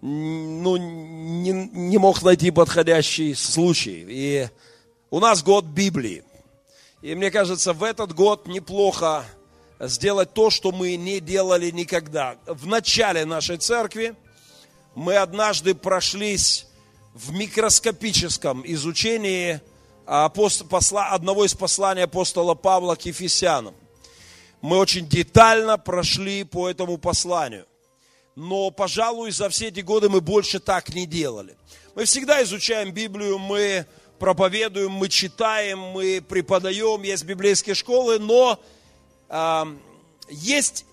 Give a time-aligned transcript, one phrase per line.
[0.00, 4.04] ну, не, не мог найти подходящий случай.
[4.08, 4.48] И
[5.10, 6.24] у нас год Библии.
[7.02, 9.24] И мне кажется, в этот год неплохо
[9.80, 12.36] сделать то, что мы не делали никогда.
[12.46, 14.14] В начале нашей церкви
[14.94, 16.66] мы однажды прошлись
[17.14, 19.60] в микроскопическом изучении
[20.06, 23.74] одного из посланий апостола Павла к Ефесянам.
[24.60, 27.66] Мы очень детально прошли по этому посланию.
[28.38, 31.56] Но, пожалуй, за все эти годы мы больше так не делали.
[31.96, 33.84] Мы всегда изучаем Библию, мы
[34.20, 38.62] проповедуем, мы читаем, мы преподаем, есть библейские школы, но
[39.28, 39.64] э,
[40.28, 40.84] есть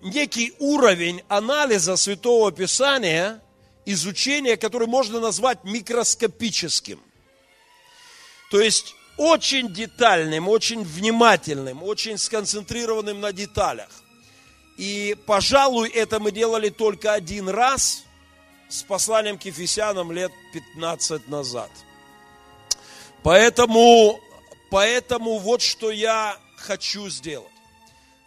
[0.00, 3.40] некий уровень анализа Святого Писания,
[3.86, 7.00] изучения, который можно назвать микроскопическим.
[8.50, 14.01] То есть очень детальным, очень внимательным, очень сконцентрированным на деталях.
[14.76, 18.04] И, пожалуй, это мы делали только один раз
[18.68, 21.70] с посланием к Ефесянам лет 15 назад–
[23.22, 24.20] Поэтому,
[24.70, 27.48] поэтому вот что я хочу сделать.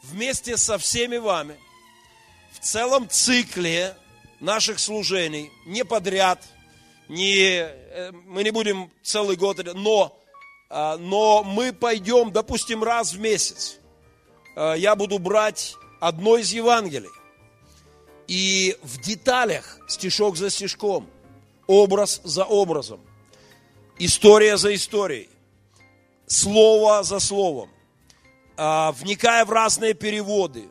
[0.03, 1.58] Вместе со всеми вами,
[2.53, 3.98] в целом цикле
[4.39, 6.42] наших служений, не подряд,
[7.09, 10.17] не, э, мы не будем целый год, но,
[10.70, 13.77] а, но мы пойдем, допустим, раз в месяц.
[14.55, 15.75] А, я буду брать
[16.08, 17.09] одно из Евангелий.
[18.28, 21.08] И в деталях, стишок за стишком,
[21.67, 23.00] образ за образом–
[23.98, 25.30] история за историей,
[26.28, 27.70] слово за словом,
[28.58, 30.66] а, вникая в разные переводы,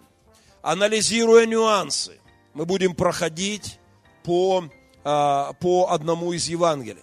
[0.62, 2.18] анализируя нюансы,
[2.54, 3.78] мы будем проходить
[4.22, 4.64] по,
[5.04, 7.02] а, по одному из Евангелий.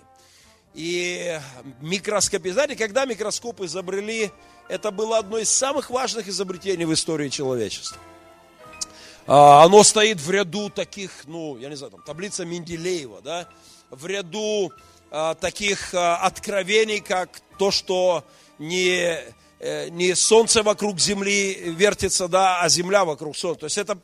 [0.73, 1.37] И
[1.81, 4.31] микроскопы, знаете, когда микроскоп изобрели,
[4.69, 7.97] это было одно из самых важных изобретений в истории человечества.
[9.27, 13.47] А, оно стоит в ряду таких, ну, я не знаю, там, таблица Менделеева, да,
[13.89, 14.71] в ряду
[15.13, 18.25] Э, таких э, откровений, как то, что
[18.59, 19.19] не,
[19.59, 23.59] э, не солнце вокруг земли вертится, да, а земля вокруг солнца.
[23.59, 23.99] То есть это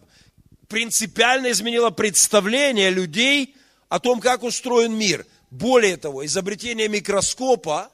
[0.67, 3.55] принципиально изменило представление людей
[3.87, 5.25] о том, как устроен мир.
[5.49, 7.89] Более того, изобретение микроскопа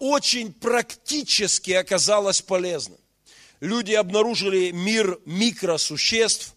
[0.00, 2.96] очень практически оказалось полезным.
[3.60, 6.54] Люди обнаружили мир микросуществ,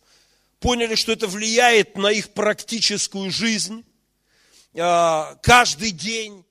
[0.60, 3.84] поняли, что это влияет на их практическую жизнь,
[4.76, 6.46] а, каждый день,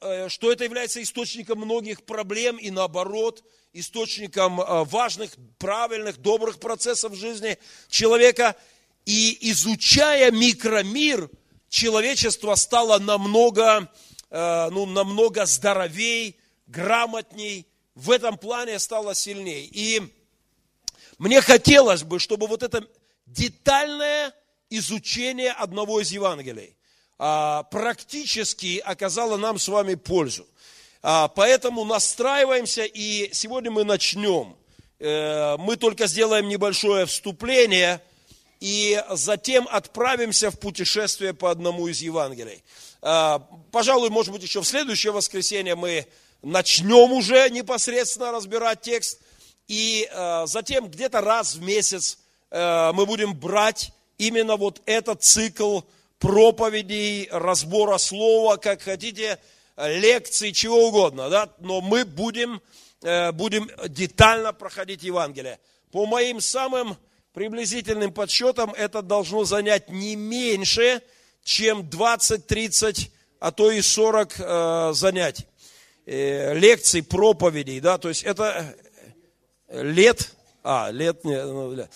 [0.00, 7.12] э, что это является источником многих проблем и наоборот, источником э, важных, правильных, добрых процессов
[7.12, 7.56] в жизни
[7.88, 8.56] человека.
[9.06, 11.30] И изучая микромир,
[11.68, 13.90] человечество стало намного,
[14.30, 19.64] э, ну, намного здоровей, грамотней, в этом плане стало сильнее.
[19.64, 20.02] И
[21.18, 22.86] мне хотелось бы, чтобы вот это
[23.26, 24.32] детальное
[24.70, 26.76] изучение одного из Евангелий,
[27.18, 30.46] а, практически оказала нам с вами пользу.
[31.02, 34.56] А, поэтому настраиваемся, и сегодня мы начнем.
[34.98, 38.00] Э, мы только сделаем небольшое вступление,
[38.60, 42.62] и затем отправимся в путешествие по одному из Евангелий.
[43.02, 43.40] А,
[43.70, 46.06] пожалуй, может быть, еще в следующее воскресенье мы
[46.44, 49.20] начнем уже непосредственно разбирать текст,
[49.66, 50.08] и
[50.46, 52.18] затем где-то раз в месяц
[52.50, 55.80] э, мы будем брать именно вот этот цикл
[56.18, 59.38] проповедей, разбора слова, как хотите,
[59.76, 62.62] лекций, чего угодно, да, но мы будем,
[63.02, 65.58] э, будем детально проходить Евангелие.
[65.90, 66.96] По моим самым
[67.32, 71.02] приблизительным подсчетам, это должно занять не меньше,
[71.42, 75.46] чем 20-30, а то и 40 э, занятий, э,
[76.06, 78.76] лекций, проповедей, да, то есть это
[79.70, 81.86] лет, а, лет, не, ну,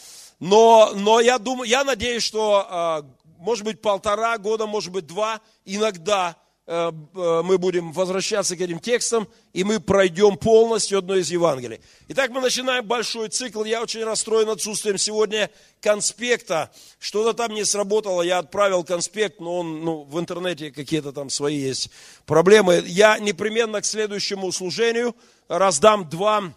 [0.41, 3.05] но, но я думаю, я надеюсь, что
[3.39, 8.79] может быть, полтора года, может быть, два, иногда э, э, мы будем возвращаться к этим
[8.79, 11.81] текстам, и мы пройдем полностью одно из Евангелий.
[12.09, 13.65] Итак, мы начинаем большой цикл.
[13.65, 16.71] Я очень расстроен отсутствием сегодня конспекта.
[16.99, 21.57] Что-то там не сработало, я отправил конспект, но он ну, в интернете какие-то там свои
[21.57, 21.91] есть
[22.27, 22.85] проблемы.
[22.85, 25.17] Я непременно к следующему служению
[25.49, 26.53] раздам два,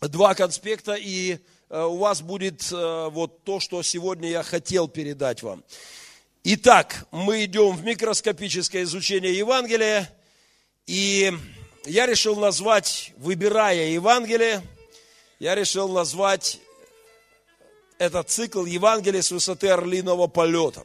[0.00, 1.38] два конспекта, и
[1.70, 5.64] э, у вас будет вот то, что сегодня я хотел передать вам.
[6.46, 10.10] Итак, мы идем в микроскопическое изучение Евангелия,
[10.86, 11.32] и
[11.86, 14.62] я решил назвать, выбирая Евангелие,
[15.38, 16.60] я решил назвать
[17.96, 20.84] этот цикл Евангелия с высоты орлиного полета.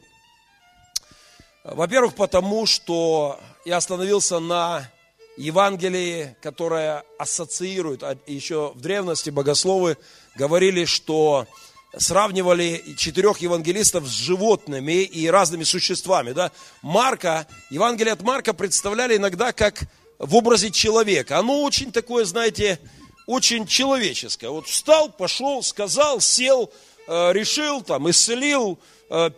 [1.62, 4.90] Во-первых, потому что я остановился на
[5.36, 9.98] Евангелии, которое ассоциирует, а еще в древности богословы
[10.36, 11.46] говорили, что
[11.96, 16.32] сравнивали четырех евангелистов с животными и разными существами.
[16.32, 16.52] Да?
[16.82, 19.82] Марка, Евангелие от Марка представляли иногда как
[20.18, 21.38] в образе человека.
[21.38, 22.78] Оно очень такое, знаете,
[23.26, 24.50] очень человеческое.
[24.50, 26.70] Вот встал, пошел, сказал, сел,
[27.06, 28.78] э, решил, там, исцелил.
[29.08, 29.30] Э,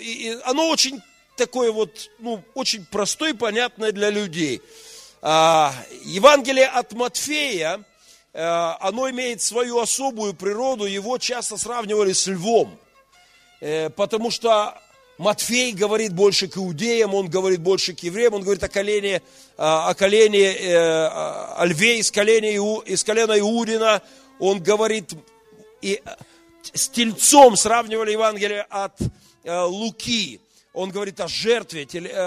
[0.00, 1.02] и оно очень
[1.36, 4.62] такое вот, ну, очень простое и понятное для людей.
[5.22, 5.74] А,
[6.04, 7.82] Евангелие от Матфея, э,
[8.32, 12.78] оно имеет свою особую природу, его часто сравнивали с львом,
[13.96, 14.80] потому что
[15.18, 19.20] Матфей говорит больше к иудеям, он говорит больше к евреям, он говорит о колене,
[19.56, 22.46] о колене, о льве из колена,
[22.86, 24.02] из колена Иудина,
[24.38, 25.12] он говорит
[25.82, 26.02] и
[26.72, 28.96] с тельцом сравнивали Евангелие от
[29.44, 30.40] Луки.
[30.72, 31.84] Он говорит о жертве,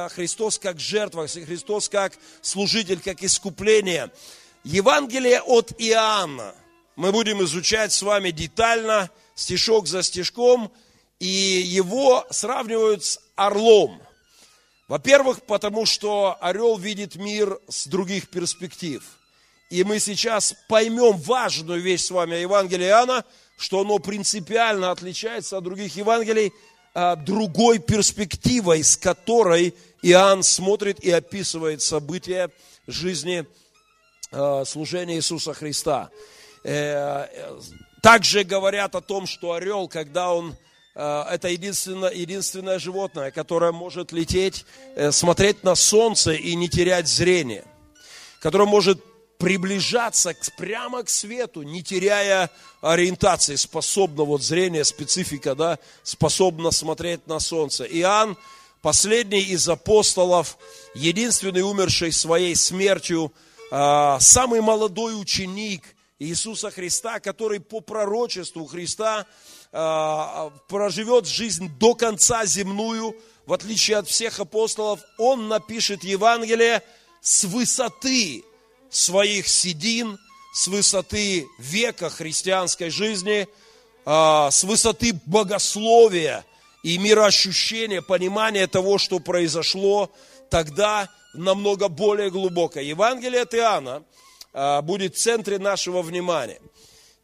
[0.09, 4.11] Христос как жертва, Христос как служитель, как искупление.
[4.63, 6.55] Евангелие от Иоанна
[6.95, 10.71] мы будем изучать с вами детально, стишок за стишком–
[11.23, 14.01] и его сравнивают с орлом.
[14.89, 19.01] Во-первых, потому что орел видит мир с других перспектив.
[19.69, 23.23] И мы сейчас поймем важную вещь с вами о Евангелии Иоанна,
[23.57, 26.51] что оно принципиально отличается от других Евангелий
[26.93, 32.51] а, другой перспективой, с которой Иоанн смотрит и описывает события
[32.85, 33.62] жизни а,
[34.65, 36.09] служения Иисуса Христа.
[36.63, 37.27] Э,
[38.01, 40.55] также говорят о том, что орел, когда он
[40.95, 44.65] Э, это единственное, единственное животное, которое может лететь,
[44.95, 47.65] э, смотреть на солнце и не терять зрение,
[48.39, 49.03] которое может
[49.37, 52.49] приближаться прямо к свету, не теряя
[52.81, 57.83] ориентации, способно вот зрение, специфика, да, способно смотреть на солнце.
[57.85, 58.37] Иоанн,
[58.81, 60.57] последний из апостолов,
[60.93, 63.52] единственный умерший своей смертью, э,
[64.19, 65.83] самый молодой ученик
[66.19, 69.25] Иисуса Христа, который по пророчеству Христа
[69.71, 73.15] а, проживет жизнь до конца земную,
[73.45, 76.81] в отличие от всех апостолов, он напишет Евангелие
[77.21, 78.43] с высоты
[78.89, 80.19] своих седин,
[80.53, 83.47] с высоты века христианской жизни,
[84.05, 86.45] а, с высоты богословия
[86.83, 90.11] и мироощущения, понимания того, что произошло
[90.49, 92.83] тогда намного более глубокое.
[92.83, 94.03] Евангелие от Иоанна
[94.53, 96.59] а, будет в центре нашего внимания–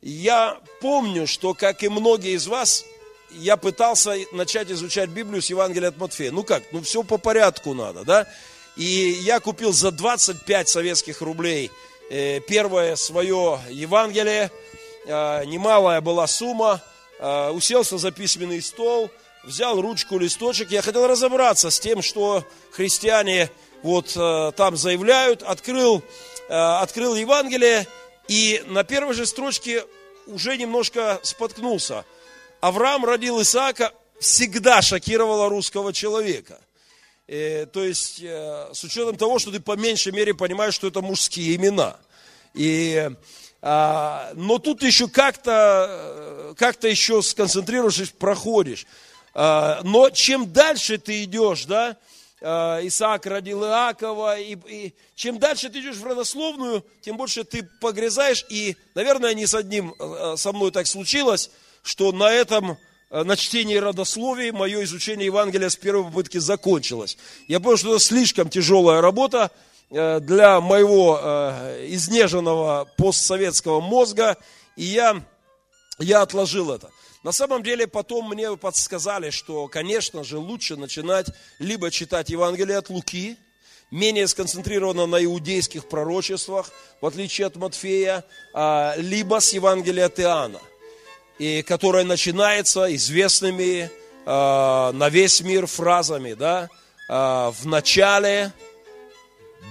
[0.02, 2.86] я помню, что, как и многие из вас,
[3.32, 6.32] я пытался начать изучать Библию с Евангелия от Матфея.
[6.32, 8.28] Ну как, ну все по порядку надо, да?
[8.78, 11.70] И я купил за 25 советских рублей
[12.10, 14.52] э, первое свое Евангелие,
[15.06, 16.82] э, немалая была сумма,
[17.20, 19.12] э, уселся за письменный стол,
[19.50, 23.50] взял ручку, листочек, я хотел разобраться с тем, что христиане
[23.82, 24.14] вот
[24.56, 26.04] там заявляют, открыл,
[26.48, 27.88] открыл Евангелие,
[28.28, 29.86] и на первой же строчке
[30.28, 32.06] уже немножко споткнулся.
[32.62, 36.60] Авраам родил Исаака, всегда шокировало русского человека.
[37.28, 41.02] Э, то есть, э, с учетом того, что ты по меньшей мере понимаешь, что это
[41.02, 41.98] мужские имена.
[42.54, 43.10] И,
[43.62, 48.86] а, но тут еще как-то как еще сконцентрируешься, проходишь.
[49.34, 51.98] А, но чем дальше ты идешь, да,
[52.42, 57.64] Э, Исаак родил Иакова, и, и чем дальше ты идешь в родословную, тем больше ты
[57.82, 61.52] погрязаешь, и, наверное, не с одним э, со мной так случилось,
[61.84, 62.78] что на этом,
[63.10, 67.18] э, на чтении родословий мое изучение Евангелия с первой попытки закончилось.
[67.50, 69.52] Я понял, что это слишком тяжелая работа
[69.90, 71.20] для моего
[71.88, 74.38] изнеженного постсоветского мозга,
[74.76, 75.24] и я,
[75.98, 76.92] я отложил это.
[77.24, 81.28] На самом деле потом мне подсказали, что, конечно же, лучше начинать
[81.60, 83.38] либо читать Евангелие от Луки,
[83.92, 86.72] менее сконцентрировано на иудейских пророчествах,
[87.02, 88.24] в отличие от Матфея,
[88.54, 90.62] а, либо с Евангелия от Иоанна,
[91.40, 93.92] и которое начинается известными
[94.26, 96.70] а, на весь мир фразами, да,
[97.10, 98.54] а, в начале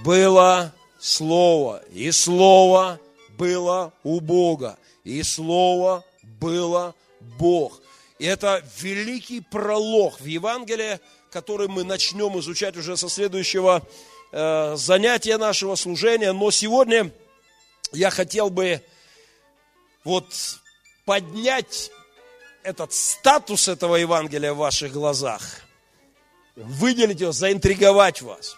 [0.03, 2.99] было Слово, и Слово
[3.37, 7.81] было у Бога, и Слово было Бог.
[8.17, 10.99] И это великий пролог в Евангелие,
[11.31, 13.81] который мы начнем изучать уже со следующего
[14.31, 16.33] э, занятия нашего служения.
[16.33, 17.11] Но сегодня
[17.93, 18.83] я хотел бы
[20.03, 20.25] вот
[21.05, 21.91] поднять
[22.63, 25.41] этот статус этого Евангелия в ваших глазах,
[26.55, 28.57] выделить его, заинтриговать вас.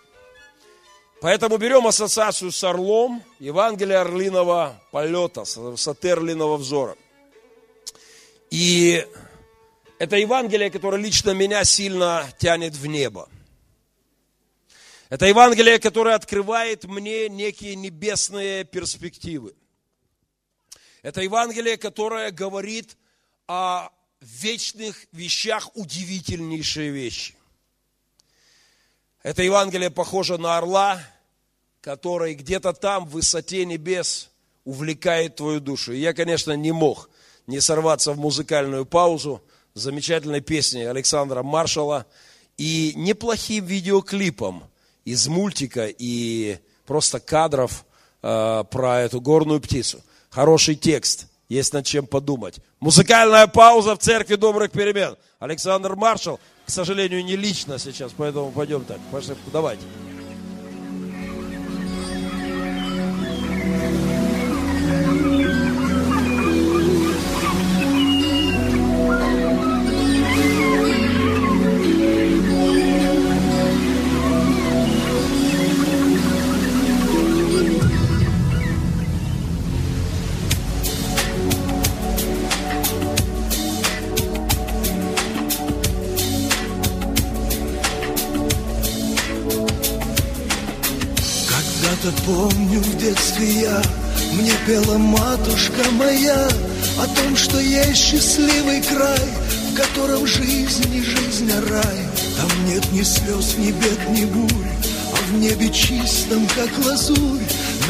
[1.22, 6.96] Поэтому берем ассоциацию с орлом, Евангелие орлиного полета, высоты орлиного взора–
[8.52, 9.08] и
[9.98, 13.30] это Евангелие, которое лично меня сильно тянет в небо.
[15.10, 19.56] Это Евангелие, которое открывает мне некие небесные перспективы.
[21.02, 22.98] Это Евангелие, которое говорит
[23.48, 23.90] о
[24.20, 27.36] вечных вещах удивительнейшие вещи.
[29.24, 31.02] Это Евангелие похоже на орла,
[31.80, 34.30] который где-то там, в высоте небес,
[34.66, 35.94] увлекает твою душу.
[35.94, 37.11] Я, конечно, не мог
[37.52, 39.42] не сорваться в музыкальную паузу
[39.74, 42.06] замечательной песни Александра Маршала
[42.58, 44.64] и неплохим видеоклипом
[45.04, 47.86] из мультика и просто кадров
[48.24, 50.02] э, про эту горную птицу.
[50.30, 52.60] Хороший текст, есть над чем подумать.
[52.80, 55.18] Музыкальная пауза в церкви добрых перемен.
[55.40, 59.00] Александр Маршал, к сожалению, не лично сейчас, поэтому пойдем так.
[59.12, 59.84] Пошли, давайте.
[94.72, 96.48] Пела матушка моя
[96.98, 99.28] О том, что есть счастливый край
[99.70, 102.00] В котором жизнь не жизнь, а рай.
[102.38, 104.72] Там нет ни слез, ни бед, ни бурь
[105.14, 107.42] А в небе чистом, как лазурь.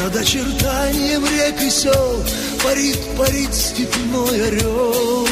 [0.02, 2.24] Над очертанием рек и сел
[2.64, 5.28] Парит, парит степной орел.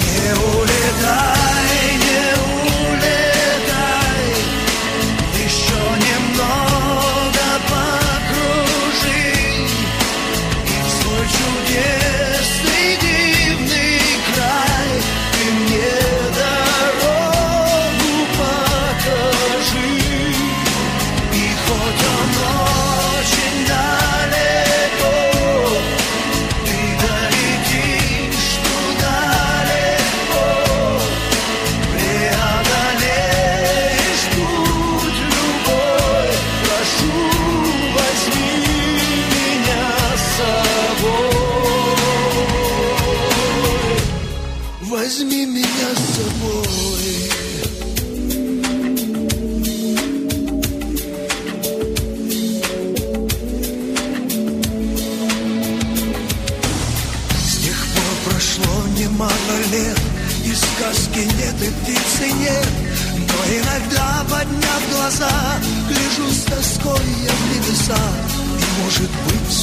[0.00, 1.53] Не улетай,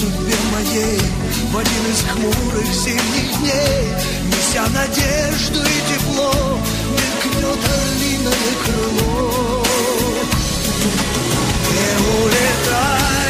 [0.01, 1.00] судьбе моей
[1.51, 3.84] В один из хмурых зимних дней
[4.25, 6.34] Неся надежду и тепло
[6.91, 9.63] Мелькнет орлиное крыло.
[11.70, 11.89] Не
[12.24, 13.21] улетай,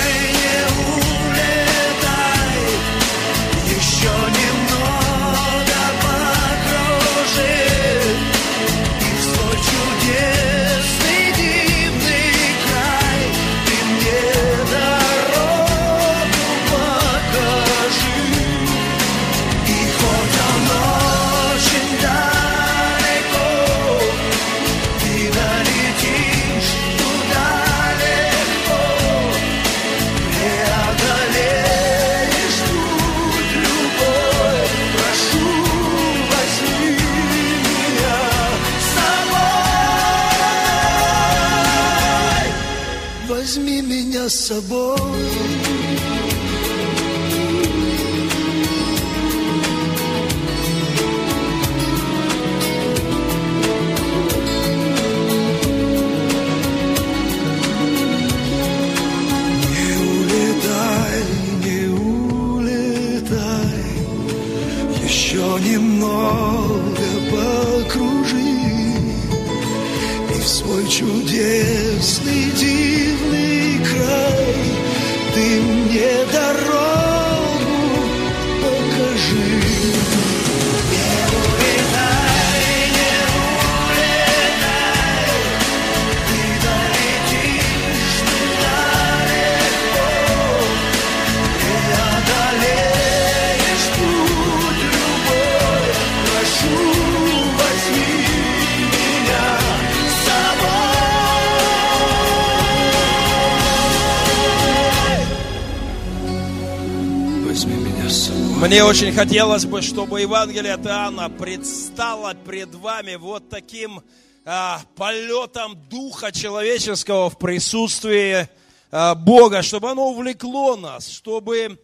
[108.71, 114.01] Мне очень хотелось бы, чтобы Евангелие от Иоанна предстало пред вами вот таким
[114.45, 118.47] а, полетом духа человеческого в присутствии
[118.89, 121.81] а, Бога, чтобы оно увлекло нас, чтобы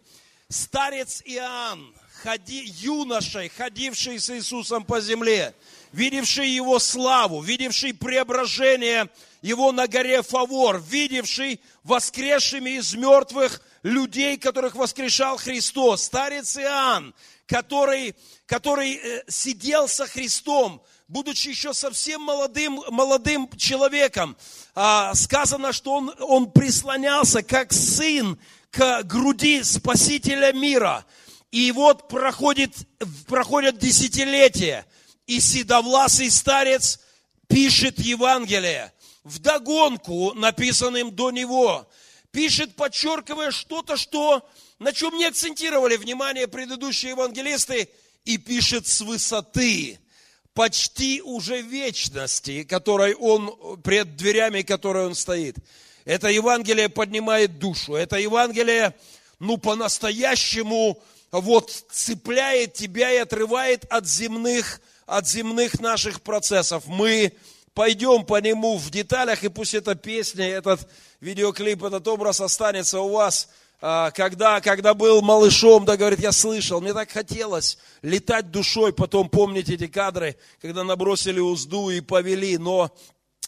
[0.48, 1.92] старец Иоанн
[2.22, 5.54] ходи, юношей, ходивший с Иисусом по земле,
[5.92, 9.08] видевший Его славу, видевший преображение
[9.40, 17.14] Его на горе Фавор, видевший воскресшими из мертвых людей, которых воскрешал Христос, старец Иоанн,
[17.46, 24.36] который, который э, сидел со Христом, будучи еще совсем молодым, молодым человеком,
[24.74, 28.38] а, сказано, что он, он прислонялся как сын
[28.70, 31.06] к груди Спасителя мира.
[31.50, 32.74] И вот проходит,
[33.26, 34.86] проходят десятилетия,
[35.26, 37.00] и седовласый старец
[37.46, 38.92] пишет Евангелие,
[39.24, 41.88] вдогонку написанным до него.
[42.30, 44.46] Пишет, подчеркивая что-то, что,
[44.78, 47.88] на чем не акцентировали внимание предыдущие евангелисты,
[48.24, 49.98] и пишет с высоты
[50.52, 55.56] почти уже вечности, которой он, пред дверями которой он стоит.
[56.04, 57.94] Это Евангелие поднимает душу.
[57.94, 58.94] Это Евангелие,
[59.38, 66.84] ну, по-настоящему вот цепляет тебя и отрывает от земных, от земных наших процессов.
[66.86, 67.32] Мы
[67.74, 70.88] пойдем по нему в деталях, и пусть эта песня, этот
[71.20, 73.48] видеоклип, этот образ останется у вас–
[73.80, 79.28] а, когда, когда был малышом, да, говорит, я слышал, мне так хотелось летать душой, потом
[79.28, 82.90] помните эти кадры, когда набросили узду и повели, но,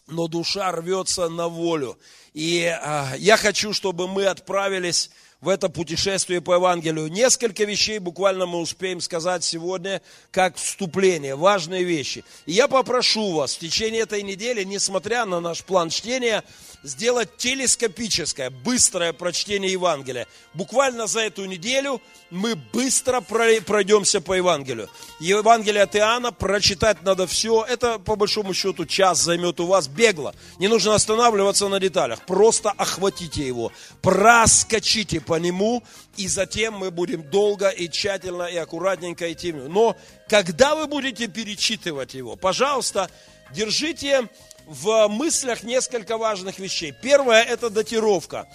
[0.07, 1.97] но душа рвется на волю.
[2.31, 7.07] И а, я хочу, чтобы мы отправились в это путешествие по Евангелию.
[7.07, 12.23] Несколько вещей буквально мы успеем сказать сегодня, как вступление, важные вещи.
[12.45, 16.43] И я попрошу вас в течение этой недели, несмотря на наш план чтения,
[16.83, 20.27] сделать телескопическое, быстрое прочтение Евангелия.
[20.53, 22.01] Буквально за эту неделю
[22.31, 24.89] мы быстро пройдемся по Евангелию.
[25.19, 27.63] Евангелие от Иоанна прочитать надо все.
[27.67, 30.33] Это, по большому счету, час займет у вас бегло.
[30.57, 32.25] Не нужно останавливаться на деталях.
[32.25, 33.71] Просто охватите его,
[34.01, 35.83] проскочите по нему,
[36.15, 39.51] и затем мы будем долго и тщательно и аккуратненько идти.
[39.51, 39.97] Но
[40.29, 43.09] когда вы будете перечитывать его, пожалуйста,
[43.53, 44.29] держите
[44.65, 46.93] в мыслях несколько важных вещей.
[46.93, 48.47] Первое– это датировка.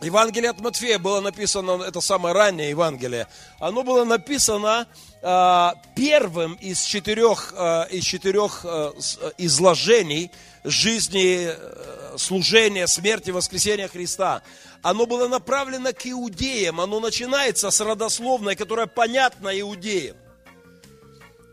[0.00, 3.26] Евангелие от Матфея было написано, это самое раннее Евангелие,
[3.58, 4.86] оно было написано
[5.22, 8.92] э, первым из четырех, э, из четырех э,
[9.38, 10.30] изложений
[10.64, 14.42] жизни, э, служения, смерти, воскресения Христа.
[14.82, 20.16] Оно было направлено к иудеям, оно начинается с родословной, которая понятна иудеям.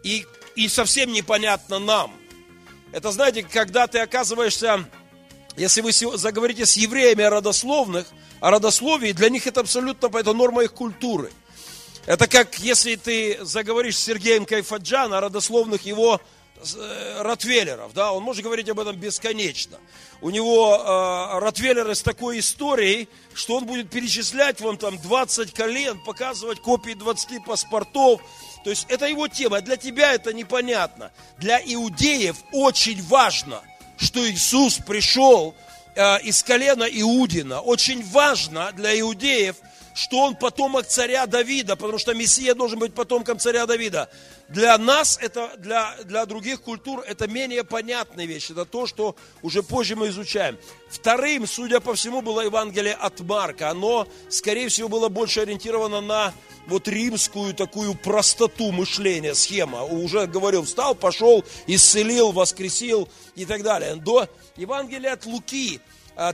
[0.03, 0.25] И,
[0.55, 2.13] и совсем непонятно нам–
[2.93, 4.85] это, знаете, когда ты оказываешься,
[5.57, 8.05] если вы заговорите с евреями о родословных,
[8.43, 11.31] о родословии, для них это абсолютно, это норма их культуры.
[12.05, 16.19] Это как если ты заговоришь с Сергеем Кайфаджан о родословных его
[16.75, 19.77] э, ротвейлеров, да, он может говорить об этом бесконечно.
[20.19, 26.03] У него э, ротвейлеры с такой историей, что он будет перечислять вам там 20 колен,
[26.03, 28.19] показывать копии 20 паспортов,
[28.65, 29.61] то есть это его тема.
[29.61, 31.13] Для тебя это непонятно.
[31.37, 33.61] Для иудеев очень важно,
[33.97, 35.55] что Иисус пришел
[35.95, 37.61] из колена Иудина.
[37.61, 39.57] Очень важно для иудеев,
[39.93, 44.09] что он потомок царя Давида, потому что Мессия должен быть потомком царя Давида.
[44.49, 48.51] Для нас, это, для, для других культур, это менее понятная вещь.
[48.51, 50.57] Это то, что уже позже мы изучаем.
[50.89, 53.69] Вторым, судя по всему, было Евангелие от Марка.
[53.69, 56.33] Оно, скорее всего, было больше ориентировано на
[56.67, 59.83] вот римскую такую простоту мышления, схема.
[59.83, 63.95] Уже говорил, встал, пошел, исцелил, воскресил и так далее.
[63.95, 65.79] До Евангелия от Луки,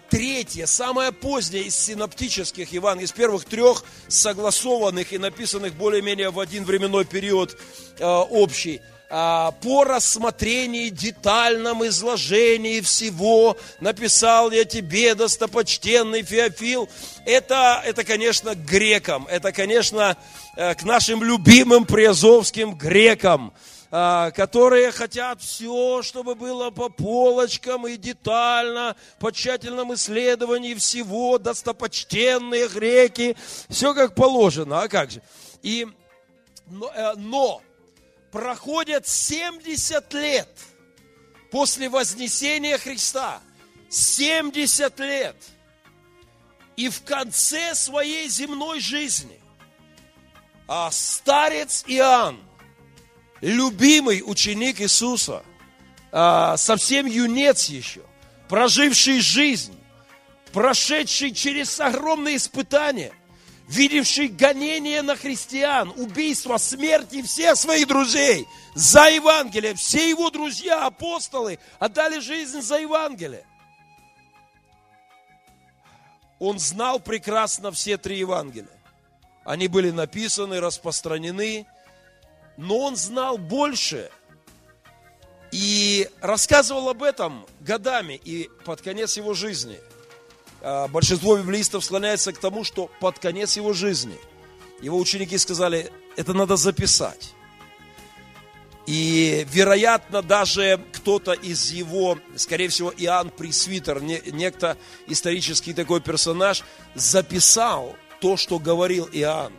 [0.09, 6.65] третье, самое позднее из синоптических Евангелий, из первых трех согласованных и написанных более-менее в один
[6.65, 7.57] временной период
[7.99, 16.87] э, общий– а, по рассмотрении, детальном изложении всего написал я тебе, достопочтенный Феофил.
[17.25, 20.15] Это, это конечно, грекам, это, конечно,
[20.55, 27.97] э, к нашим любимым приазовским грекам, а, которые хотят все, чтобы было по полочкам и
[27.97, 33.35] детально, по тщательном исследовании всего, достопочтенные греки,
[33.67, 35.21] все как положено, а как же.
[35.63, 35.87] И,
[36.67, 37.61] но, э, но
[38.31, 40.49] проходят 70 лет
[41.51, 43.41] после вознесения Христа.
[43.89, 45.35] 70 лет.
[46.75, 49.39] И в конце своей земной жизни
[50.71, 52.37] а старец Иоанн,
[53.41, 55.43] любимый ученик Иисуса,
[56.11, 58.01] а, совсем юнец еще,
[58.47, 59.77] проживший жизнь,
[60.51, 63.13] прошедший через огромные испытания,
[63.67, 69.75] видевший гонение на христиан, убийство, смерти всех своих друзей за Евангелие.
[69.75, 73.45] Все его друзья, апостолы, отдали жизнь за Евангелие.
[76.39, 78.69] Он знал прекрасно все три Евангелия.
[79.43, 81.65] они были написаны, распространены,
[82.59, 84.11] но он знал больше
[85.49, 89.79] и рассказывал об этом годами и под конец его жизни.
[90.61, 94.17] А, большинство библеистов склоняется к тому, что под конец его жизни
[94.81, 97.33] его ученики сказали, это надо записать.
[98.85, 107.95] И, вероятно, даже кто-то из его, скорее всего, Иоанн Пресвитер, некто исторический такой персонаж, записал
[108.19, 109.53] то, что говорил Иоанн.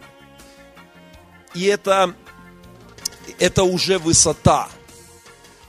[1.55, 2.15] И это,
[3.39, 4.69] это уже высота,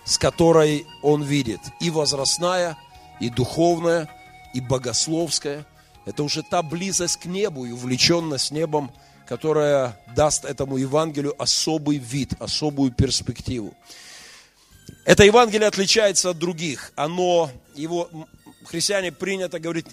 [0.04, 2.78] с которой он видит и возрастная,
[3.20, 4.10] и духовная,
[4.54, 5.66] и богословская.
[6.06, 8.92] Это уже та близость к небу и увлеченность небом,
[9.28, 13.74] которая даст этому Евангелию особый вид, особую перспективу.
[15.06, 16.92] Это Евангелие отличается от других.
[16.96, 18.10] Оно, его,
[18.66, 19.86] христиане принято говорить,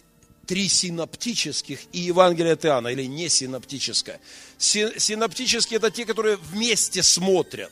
[0.49, 4.19] три синоптических и Евангелие от Иоанна, или не синоптическое.
[4.57, 7.71] Синоптические это те, которые вместе смотрят.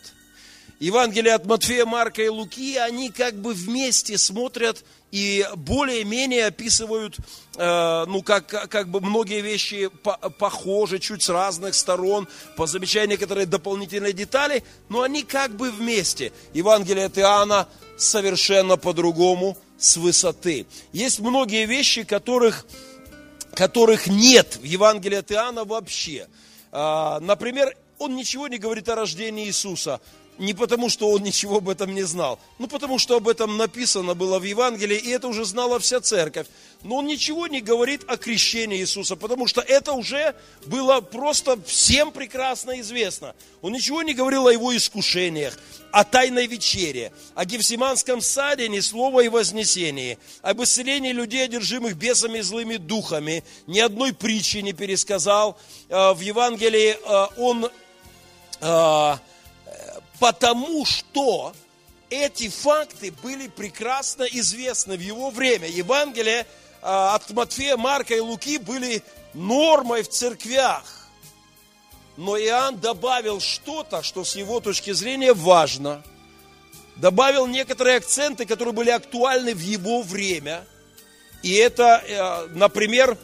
[0.78, 7.16] Евангелие от Матфея, Марка и Луки, они как бы вместе смотрят и более-менее описывают,
[7.56, 13.12] э, ну, как, как бы многие вещи по, похожи, чуть с разных сторон, по замечанию
[13.12, 16.30] некоторые дополнительные детали, но они как бы вместе.
[16.52, 20.66] Евангелие от Иоанна совершенно по-другому, с высоты.
[20.92, 22.66] Есть многие вещи, которых,
[23.54, 26.28] которых нет в Евангелии от Иоанна вообще.
[26.72, 30.00] Э, например, он ничего не говорит о рождении Иисуса
[30.38, 34.14] не потому, что он ничего об этом не знал, ну потому, что об этом написано
[34.14, 36.46] было в Евангелии, и это уже знала вся церковь.
[36.86, 42.12] Но он ничего не говорит о крещении Иисуса, потому что это уже было просто всем
[42.12, 43.34] прекрасно известно.
[43.60, 45.58] Он ничего не говорил о его искушениях,
[45.90, 52.38] о тайной вечере, о Гефсиманском саде, ни слова и вознесении, об исцелении людей, одержимых бесами
[52.38, 55.58] и злыми духами, ни одной притчи не пересказал.
[55.88, 57.68] Э, в Евангелии э, он
[58.60, 59.16] э,
[60.20, 61.52] потому что
[62.10, 65.66] эти факты были прекрасно известны в его время.
[65.68, 66.46] Евангелие
[66.86, 69.02] от Матфея, Марка и Луки были
[69.34, 70.84] нормой в церквях.
[72.16, 76.02] Но Иоанн добавил что-то, что с его точки зрения важно.
[76.96, 80.64] Добавил некоторые акценты, которые были актуальны в его время.
[81.42, 83.18] И это, э, например,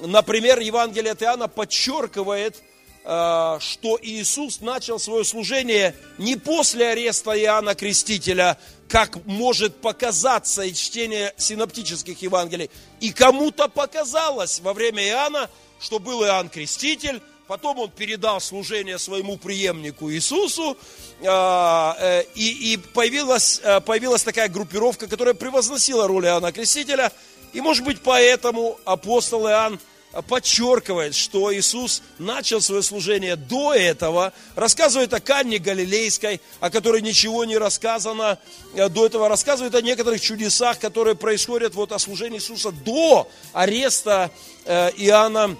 [0.00, 2.56] например Евангелие от Иоанна подчеркивает–
[3.06, 11.32] что Иисус начал свое служение не после ареста Иоанна Крестителя, как может показаться из чтения
[11.36, 12.68] синоптических Евангелий.
[13.00, 15.48] И кому-то показалось во время Иоанна,
[15.80, 20.76] что был Иоанн Креститель, потом он передал служение своему преемнику Иисусу,
[21.20, 27.12] э, э, и, и появилась, появилась такая группировка, которая превозносила роль Иоанна Крестителя,
[27.52, 29.80] и, может быть, поэтому апостол Иоанн
[30.22, 37.44] подчеркивает, что Иисус начал свое служение до этого, рассказывает о Канне Галилейской, о которой ничего
[37.44, 38.38] не рассказано
[38.74, 44.30] э, до этого, рассказывает о некоторых чудесах, которые происходят вот о служении Иисуса до ареста
[44.64, 45.56] э, Иоанна,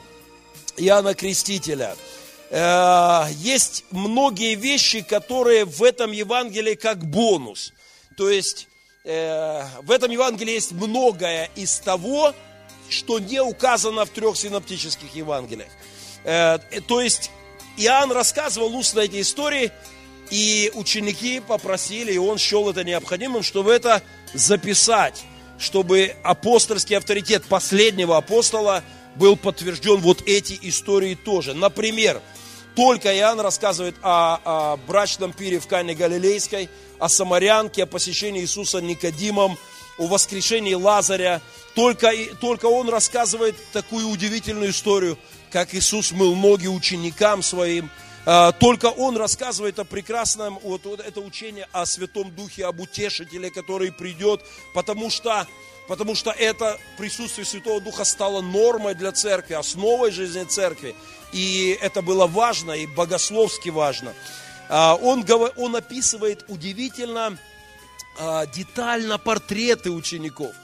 [0.77, 1.97] Иоанна Крестителя.
[2.51, 7.73] Э, есть многие вещи, которые в этом Евангелии как бонус.
[8.17, 8.69] То есть
[9.05, 12.35] в этом Евангелии есть многое из того,
[12.89, 15.71] что не указано в трех синоптических Евангелиях.
[16.25, 17.31] Э, то есть
[17.77, 19.73] Иоанн рассказывал устно эти истории,
[20.31, 24.03] и ученики попросили, и он счел это необходимым, чтобы это
[24.35, 25.23] записать,
[25.59, 28.83] чтобы апостольский авторитет последнего апостола
[29.15, 31.55] был подтвержден вот эти истории тоже.
[31.55, 32.21] Например,
[32.75, 36.69] только Иоанн рассказывает о, о брачном пире в Кане Галилейской,
[36.99, 39.57] о самарянке, о посещении Иисуса Никодимом,
[39.99, 41.41] о воскрешении Лазаря.
[41.77, 42.11] Только,
[42.41, 45.19] только он рассказывает такую удивительную историю,
[45.51, 47.91] как Иисус мыл ноги ученикам своим.
[48.25, 53.51] А, только он рассказывает о прекрасном, вот, вот это учение о Святом Духе, об утешителе,
[53.51, 54.41] который придет,
[54.73, 55.47] потому что,
[55.87, 60.97] потому что это присутствие Святого Духа стало нормой для церкви, основой жизни церкви.
[61.33, 64.15] И это было важно и богословски важно.
[64.71, 67.37] А, он, он описывает удивительно
[68.19, 70.55] а, детально портреты учеников.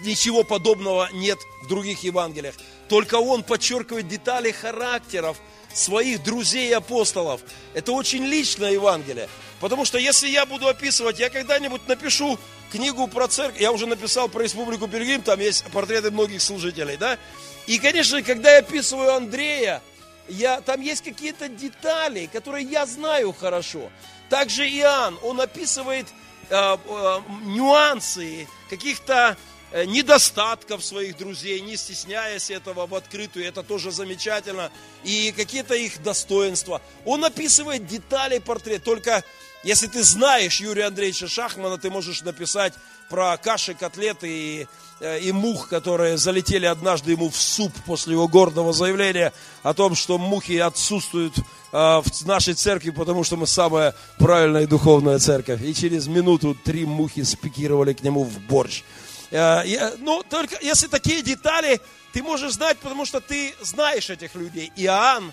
[0.00, 2.54] Ничего подобного нет в других Евангелиях.
[2.88, 5.38] Только он подчеркивает детали характеров
[5.74, 7.40] своих друзей и апостолов.
[7.74, 9.28] Это очень личное Евангелие.
[9.60, 12.38] Потому что если я буду описывать, я когда-нибудь напишу
[12.72, 17.18] книгу про церковь, я уже написал про Республику Пергим, там есть портреты многих служителей, да?
[17.66, 19.82] И, конечно, когда я описываю Андрея,
[20.28, 23.90] я, там есть какие-то детали, которые я знаю хорошо.
[24.30, 26.06] Также Иоанн, он описывает
[26.50, 29.36] Э, э, нюансы, каких-то
[29.72, 34.70] недостатков своих друзей, не стесняясь этого в открытую, это тоже замечательно,
[35.04, 36.80] и какие-то их достоинства.
[37.04, 39.24] Он описывает детали портрета, только
[39.64, 42.72] если ты знаешь Юрия Андреевича Шахмана, ты можешь написать
[43.10, 44.66] про каши, котлеты и,
[45.00, 49.94] э, и мух, которые залетели однажды ему в суп после его гордого заявления о том,
[49.94, 55.62] что мухи отсутствуют э, в нашей церкви, потому что мы самая правильная и духовная церковь.
[55.62, 58.84] И через минуту три мухи спикировали к нему в борщ.
[59.30, 61.80] Э, ну, только если такие детали
[62.12, 64.72] ты можешь знать, потому что ты знаешь этих людей.
[64.76, 65.32] Иоанн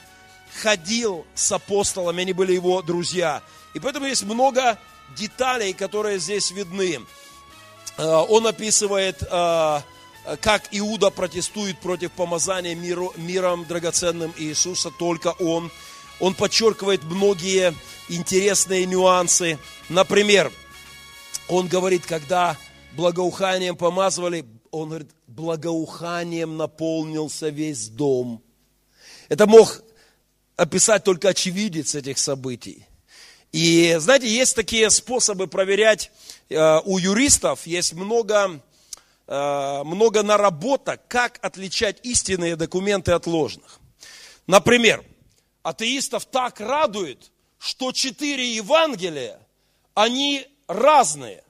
[0.62, 3.42] ходил с апостолами, они были его друзья.
[3.74, 4.78] И поэтому есть много
[5.16, 7.00] деталей, которые здесь видны.
[7.98, 9.82] Э, он описывает, э,
[10.42, 15.72] как Иуда протестует против помазания миру, миром драгоценным Иисуса, только он.
[16.20, 17.76] Он подчеркивает многие
[18.10, 19.60] интересные нюансы.
[19.90, 20.52] Например,
[21.48, 22.58] он говорит, когда
[22.96, 28.42] благоуханием помазывали, он говорит, благоуханием наполнился весь дом.
[29.30, 29.84] Это мог
[30.56, 32.86] описать только очевидец этих событий.
[33.52, 36.12] И знаете, есть такие способы проверять
[36.50, 38.62] э, у юристов, есть много,
[39.28, 43.80] э, много наработок, как отличать истинные документы от ложных.
[44.48, 45.04] Например,
[45.64, 49.40] атеистов так радует, что четыре Евангелия,
[49.94, 51.44] они разные.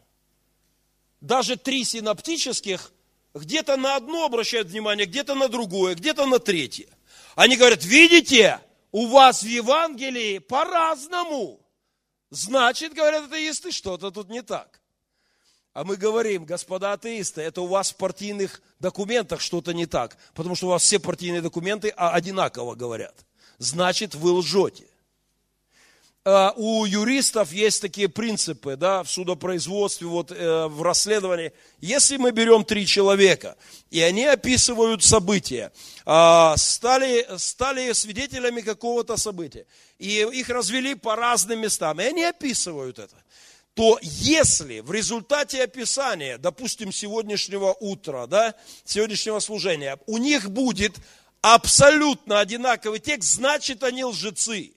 [1.25, 2.91] Даже три синоптических
[3.33, 6.87] где-то на одно обращают внимание, где-то на другое, где-то на третье.
[7.35, 8.59] Они говорят, видите,
[8.91, 11.59] у вас в Евангелии по-разному.
[12.29, 14.79] Значит, говорят атеисты, что-то тут не так.
[15.73, 20.55] А мы говорим, господа атеисты, это у вас в партийных документах что-то не так, потому
[20.55, 23.25] что у вас все партийные документы одинаково говорят.
[23.57, 24.85] Значит, вы лжете.
[26.27, 31.53] А, у юристов есть такие принципы да, в судопроизводстве, вот, э, в расследовании.
[31.81, 33.55] Если мы берем три человека,
[33.91, 35.71] и они описывают события,
[36.03, 39.67] э, стали, стали свидетелями какого-то события,
[39.99, 43.17] и их развели по разным местам, и они описывают это,
[43.75, 50.95] то если в результате описания, допустим, сегодняшнего утра, да, сегодняшнего служения, у них будет
[51.41, 54.74] абсолютно одинаковый текст, значит они лжецы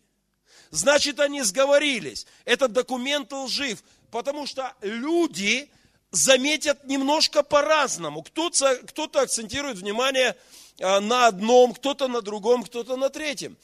[0.70, 2.26] значит они сговорились.
[2.44, 5.70] Этот документ лжив, потому что люди
[6.10, 8.22] заметят немножко по-разному.
[8.22, 10.36] Кто-то, кто-то акцентирует внимание
[10.80, 13.56] а, на одном, кто-то на другом, кто-то на третьем.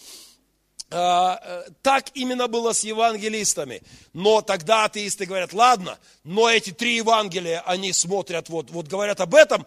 [0.91, 3.83] А, э, так именно было с евангелистами.
[4.13, 9.35] Но тогда атеисты говорят, ладно, но эти три Евангелия, они смотрят, вот, вот говорят об
[9.35, 9.67] этом,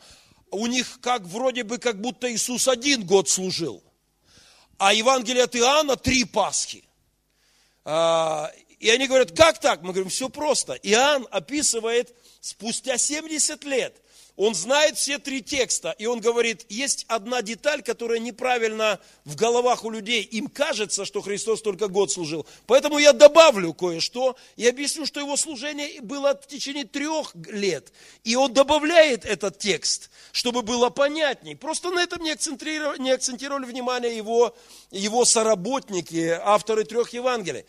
[0.51, 3.83] у них как вроде бы, как будто Иисус один год служил.
[4.77, 6.86] А Евангелие от Иоанна три Пасхи.
[7.89, 9.81] А, и они говорят, как так?
[9.81, 10.73] Мы говорим, все просто.
[10.73, 13.95] Иоанн описывает спустя 70 лет,
[14.37, 19.83] он знает все три текста, и он говорит, есть одна деталь, которая неправильно в головах
[19.83, 20.21] у людей.
[20.21, 22.45] Им кажется, что Христос только год служил.
[22.67, 27.91] Поэтому я добавлю кое-что и объясню, что его служение было в течение трех лет.
[28.23, 31.55] И он добавляет этот текст, чтобы было понятней.
[31.55, 34.55] Просто на этом не акцентировали, не акцентировали внимание его,
[34.91, 37.65] его соработники, авторы трех Евангелий.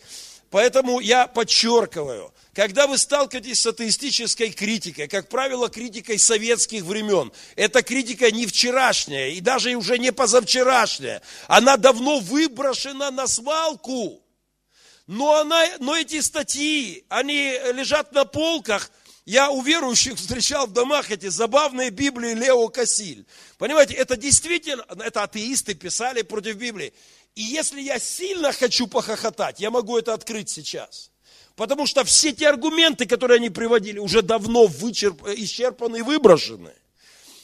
[0.49, 7.83] Поэтому я подчеркиваю, когда вы сталкиваетесь с атеистической критикой, как правило, критикой советских времен, эта
[7.83, 14.23] критика не вчерашняя и даже уже не позавчерашняя, она давно выброшена на свалку.
[15.05, 18.91] Но, она, но эти статьи, они лежат на полках,
[19.29, 23.27] я у верующих встречал в домах эти забавные Библии Лео Кассиль.
[23.59, 26.93] Понимаете, это действительно, это атеисты писали против Библии.
[27.39, 31.09] И если я сильно хочу похохотать, я могу это открыть сейчас.
[31.55, 35.25] Потому что все те аргументы, которые они приводили, уже давно вычерп...
[35.25, 36.73] исчерпаны и выброшены.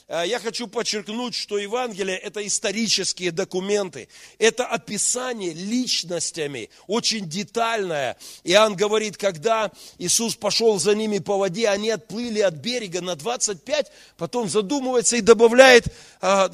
[0.09, 8.17] Э, я хочу подчеркнуть, что Евангелие– это исторические документы, это описание личностями, очень детальное.
[8.43, 13.91] Иоанн говорит, когда Иисус пошел за ними по воде, они отплыли от берега на 25,
[14.17, 15.87] потом задумывается и добавляет,
[16.19, 16.49] а,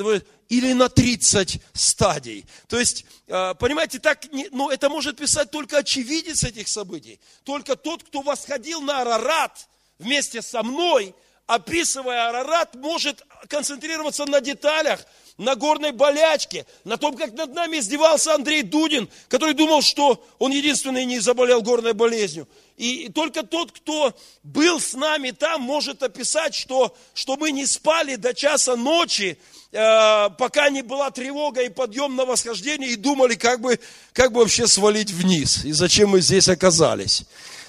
[0.52, 2.46] или на 30 стадий.
[2.68, 4.20] То есть, а, понимаете, так,
[4.52, 7.22] ну, это может писать только очевидец этих событий.
[7.46, 11.16] Только тот, кто восходил на Арарат вместе со мной,
[11.48, 15.00] описывая Арарат, может концентрироваться на деталях,
[15.38, 20.52] на горной болячке, на том, как над нами издевался Андрей Дудин, который думал, что он
[20.52, 22.46] единственный не заболел горной болезнью.
[22.76, 28.16] И только тот, кто был с нами там, может описать, что, что мы не спали
[28.16, 33.62] до часа ночи, Э, пока не была тревога и подъем на восхождение, и думали, как
[33.62, 33.80] бы,
[34.14, 37.24] как бы вообще свалить вниз, и зачем мы здесь оказались.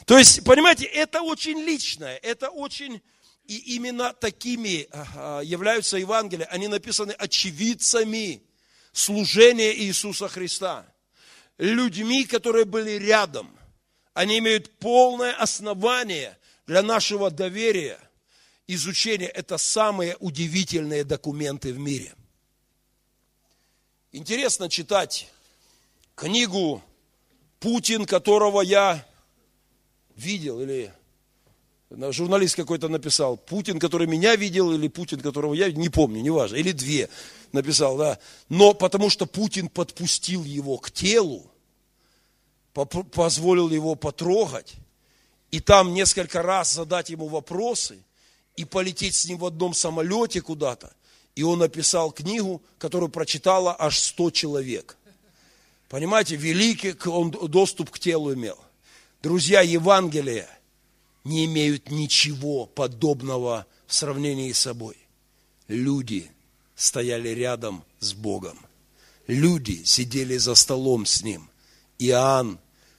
[0.05, 3.01] То есть, понимаете, это очень личное, это очень,
[3.45, 6.47] И именно такими а, являются Евангелия.
[6.47, 8.43] Они написаны очевидцами
[8.93, 10.87] служения Иисуса Христа.
[11.59, 13.57] Людьми, которые были рядом.
[14.15, 17.99] Они имеют полное основание для нашего доверия,
[18.67, 19.27] изучения.
[19.27, 22.15] Это самые удивительные документы в мире.
[24.13, 25.31] Интересно читать
[26.15, 26.83] книгу
[27.61, 29.07] Путин, которого я
[30.17, 30.93] видел, или
[32.11, 36.73] журналист какой-то написал, Путин, который меня видел, или Путин, которого я не помню, неважно, или
[36.73, 37.09] две
[37.53, 38.19] написал, да.
[38.49, 41.51] Но потому что Путин подпустил его к телу,
[42.73, 44.75] позволил его потрогать,
[45.51, 47.99] и там несколько раз задать ему вопросы,
[48.57, 50.93] и полететь с ним в одном самолете куда-то.
[51.35, 54.97] И он написал книгу, которую прочитала аж 100 человек.
[55.89, 58.59] Понимаете, великий он доступ к телу имел.
[59.23, 60.49] Друзья, Евангелие–
[61.25, 64.97] не имеют ничего подобного в сравнении с собой.
[65.69, 66.31] Люди
[66.75, 68.59] стояли рядом с Богом.
[69.27, 71.49] Люди сидели за столом с Ним.
[71.99, 72.59] Иоанн,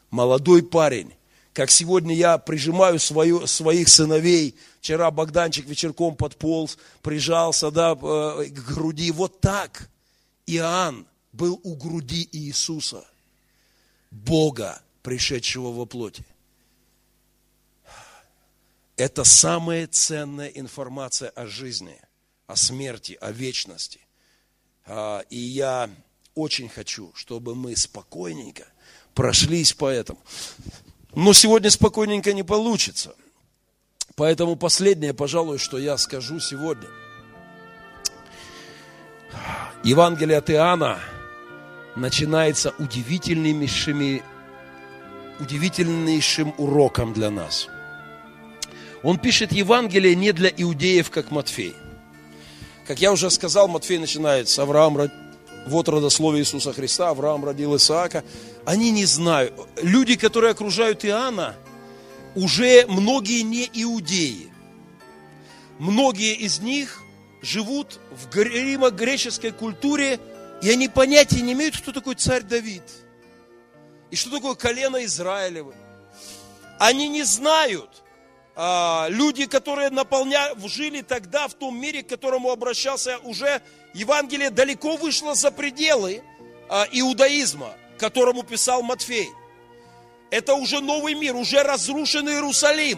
[0.10, 1.14] молодой парень,
[1.52, 8.76] как сегодня я прижимаю свою, своих сыновей, вчера Богданчик вечерком подполз, прижался да, э, к
[8.76, 9.90] груди, вот так
[10.46, 13.08] Иоанн был у груди Иисуса,
[14.12, 16.26] Бога, пришедшего во плоти.
[18.98, 21.98] Это самая ценная информация о жизни,
[22.48, 24.02] о смерти, о вечности.
[24.86, 25.90] А, и я
[26.36, 28.68] очень хочу, чтобы мы спокойненько
[29.14, 30.20] прошлись по этому.
[31.16, 33.16] Но сегодня спокойненько не получится.
[34.16, 36.88] Поэтому последнее, пожалуй, что я скажу сегодня.
[39.84, 41.00] Евангелие от Иоанна
[41.96, 44.24] начинается удивительнейшими,
[45.40, 47.68] удивительнейшим уроком для нас–
[49.04, 51.76] он пишет Евангелие не для иудеев, как Матфей.
[52.88, 55.12] Как я уже сказал, Матфей начинает с Авраама,
[55.68, 58.24] вот родословие Иисуса Христа, Авраам родил Исаака.
[58.66, 59.54] Они не знают.
[59.82, 61.56] Люди, которые окружают Иоанна,
[62.36, 64.52] уже многие не иудеи.
[65.80, 67.02] Многие из них
[67.42, 70.20] живут в римо-греческой культуре,
[70.62, 72.84] и они понятия не имеют, кто такой царь Давид.
[74.12, 75.74] И что такое колено Израилева.
[76.80, 78.04] Они не знают,
[78.56, 83.62] а, люди, которые наполняли, жили тогда в том мире, к которому обращался уже
[83.94, 86.24] Евангелие, далеко вышло за пределы
[86.70, 89.28] а, иудаизма, которому писал Матфей.
[90.34, 92.98] Это уже новый мир, уже разрушенный Иерусалим.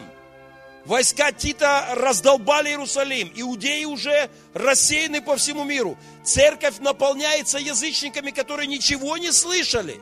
[0.86, 3.30] Войска Тита раздолбали Иерусалим.
[3.36, 5.98] Иудеи уже рассеяны по всему миру.
[6.24, 10.00] Церковь наполняется язычниками, которые ничего не слышали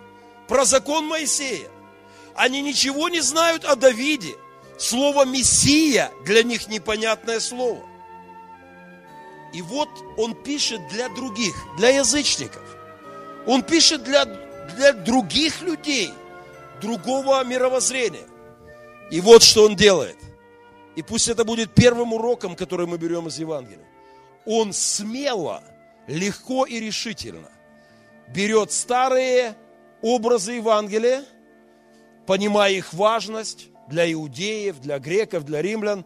[0.47, 1.67] про закон Моисея.
[2.35, 4.35] Они ничего не знают о Давиде.
[4.77, 7.83] Слово «мессия» для них непонятное слово.
[9.55, 12.61] И вот он пишет для других, для язычников.
[13.47, 14.25] Он пишет для,
[14.75, 16.13] для других людей,
[16.83, 18.27] другого мировоззрения.
[19.09, 20.17] И вот что он делает.
[20.95, 23.87] И пусть это будет первым уроком, который мы берем из Евангелия.
[24.45, 25.63] Он смело,
[26.07, 27.49] легко и решительно
[28.27, 29.55] берет старые
[30.01, 31.23] образы Евангелия,
[32.27, 36.05] понимая их важность, для иудеев, для греков, для римлян,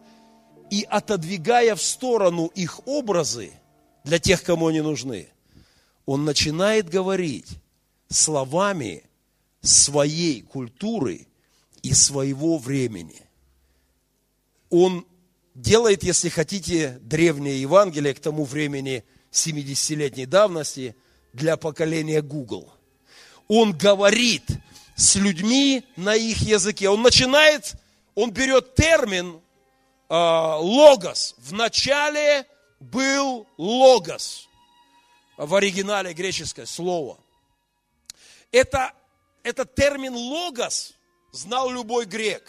[0.70, 3.52] и отодвигая в сторону их образы
[4.04, 5.28] для тех, кому они нужны,
[6.06, 7.46] он начинает говорить
[8.08, 9.04] словами
[9.60, 11.26] своей культуры
[11.82, 13.22] и своего времени.
[14.70, 15.06] Он
[15.54, 20.96] делает, если хотите, древнее Евангелие к тому времени 70-летней давности
[21.32, 22.72] для поколения Google.
[23.48, 24.44] Он говорит
[24.96, 26.88] с людьми на их языке.
[26.88, 27.74] Он начинает,
[28.14, 29.40] он берет термин
[30.08, 31.34] э, логос.
[31.38, 32.46] В начале
[32.80, 34.48] был логос.
[35.36, 37.18] В оригинале греческое слово.
[38.50, 38.92] Это,
[39.48, 40.92] этот термин логос
[41.32, 42.44] знал любой грек.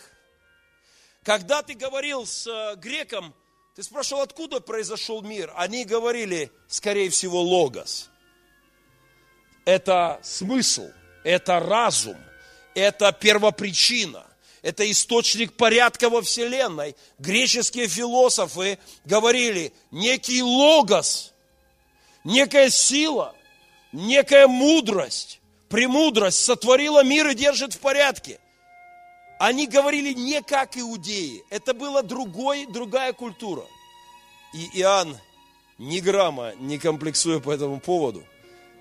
[1.23, 3.33] Когда ты говорил с э, греком,
[3.73, 5.53] ты спрашивал, откуда произошел мир?
[5.55, 8.09] Они говорили, скорее всего, логос.
[9.63, 10.89] Это смысл,
[11.23, 12.17] это разум,
[12.75, 14.25] это первопричина,
[14.62, 16.97] это источник порядка во Вселенной.
[17.17, 21.33] Греческие философы говорили, некий логос,
[22.25, 23.33] некая сила,
[23.93, 25.38] некая мудрость,
[25.70, 28.40] премудрость сотворила мир и держит в порядке.
[29.40, 33.63] Они говорили не как иудеи, это была другой, другая культура.
[34.54, 35.17] И Иоанн,
[35.78, 38.24] ни грамма не комплексуя по этому поводу,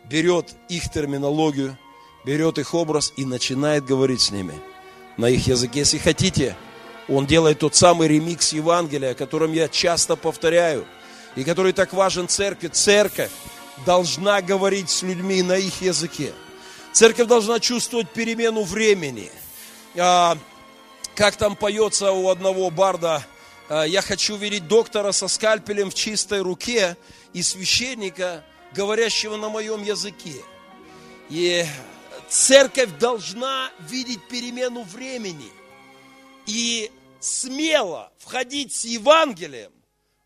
[0.04, 1.78] берет их терминологию–
[2.28, 4.52] берет их образ и начинает говорить с ними
[5.16, 5.80] на их языке.
[5.80, 6.56] Если хотите,
[7.08, 10.86] Он делает тот самый ремикс Евангелия, о котором я часто повторяю,
[11.36, 12.68] и который так важен церкви.
[12.68, 13.30] Церковь
[13.86, 16.32] должна говорить с людьми на их языке.
[16.92, 19.30] Церковь должна чувствовать перемену времени.
[19.96, 20.36] А,
[21.14, 23.24] как там поется у одного барда,
[23.68, 26.96] а, я хочу видеть доктора со скальпелем в чистой руке
[27.32, 30.42] и священника, говорящего на моем языке.
[31.30, 31.64] И
[32.28, 35.50] церковь должна видеть перемену времени
[36.46, 39.72] и смело входить с Евангелием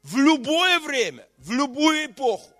[0.02, 2.51] в любое время, в любую эпоху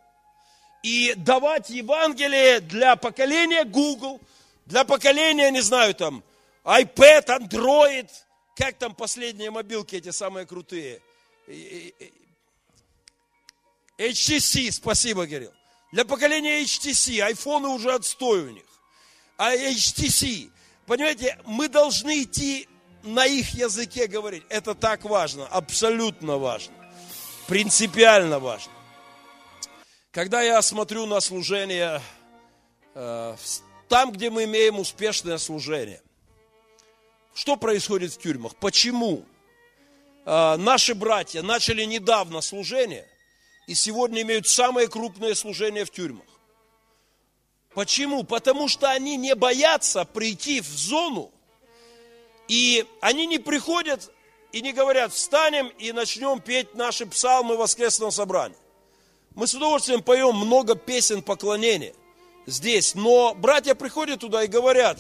[0.83, 4.20] и давать Евангелие для поколения Google,
[4.66, 6.24] для поколения, не знаю, там,
[6.64, 8.09] iPad, Android,
[8.57, 11.01] как там последние мобилки эти самые крутые.
[13.99, 15.53] HTC, спасибо, Кирилл.
[15.93, 18.64] Для поколения HTC, айфоны уже отстой у них.
[19.37, 20.51] А HTC,
[20.87, 22.68] понимаете, мы должны идти
[23.03, 24.45] на их языке говорить.
[24.49, 26.74] Это так важно, абсолютно важно,
[27.47, 28.72] принципиально важно.
[30.13, 32.03] Когда я смотрю на служение,
[32.95, 33.37] э,
[33.89, 36.03] там, где мы имеем успешное служение,
[37.33, 38.55] что происходит в тюрьмах?
[38.57, 39.25] Почему
[40.27, 43.09] э, наши братья начали недавно служение
[43.67, 46.27] и сегодня имеют самое крупное служение в тюрьмах?
[47.73, 48.23] Почему?
[48.23, 51.33] Потому что они не боятся прийти в зону,
[52.49, 54.13] и они не приходят
[54.53, 58.59] и не говорят, встанем и начнем петь наши псалмы воскресного собрания.
[59.35, 61.95] Мы с удовольствием поем много песен поклонения
[62.47, 64.99] здесь, но братья приходят туда и говорят,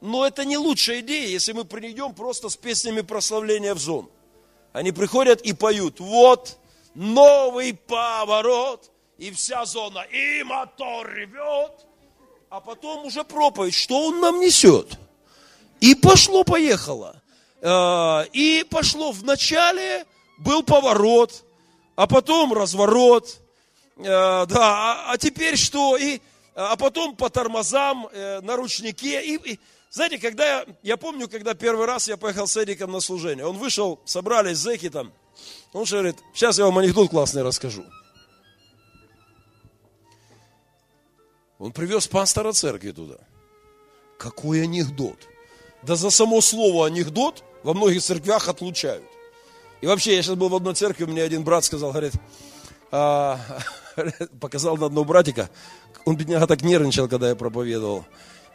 [0.00, 4.10] но это не лучшая идея, если мы придем просто с песнями прославления в зону.
[4.72, 6.58] Они приходят и поют, вот
[6.94, 11.72] новый поворот, и вся зона, и мотор ревет,
[12.48, 14.98] а потом уже проповедь, что он нам несет.
[15.80, 17.22] И пошло-поехало.
[17.60, 19.12] Э, и пошло.
[19.12, 20.06] Вначале
[20.38, 21.44] был поворот,
[21.96, 23.40] а потом разворот,
[23.96, 25.96] да, а, а теперь что?
[25.96, 26.20] И,
[26.54, 29.24] а потом по тормозам, э, на ручнике.
[29.24, 33.00] И, и, знаете, когда я, я помню, когда первый раз я поехал с Эдиком на
[33.00, 35.12] служение, он вышел, собрались зэки там,
[35.72, 37.84] он же говорит, сейчас я вам анекдот классный расскажу.
[41.58, 43.16] Он привез пастора церкви туда.
[44.18, 45.18] Какой анекдот?
[45.82, 49.04] Да за само слово анекдот во многих церквях отлучают.
[49.80, 52.14] И вообще, я сейчас был в одной церкви, мне один брат сказал, говорит,
[52.90, 53.38] а,
[54.40, 55.50] показал на одного братика.
[56.04, 58.04] Он, бедняга, так нервничал, когда я проповедовал.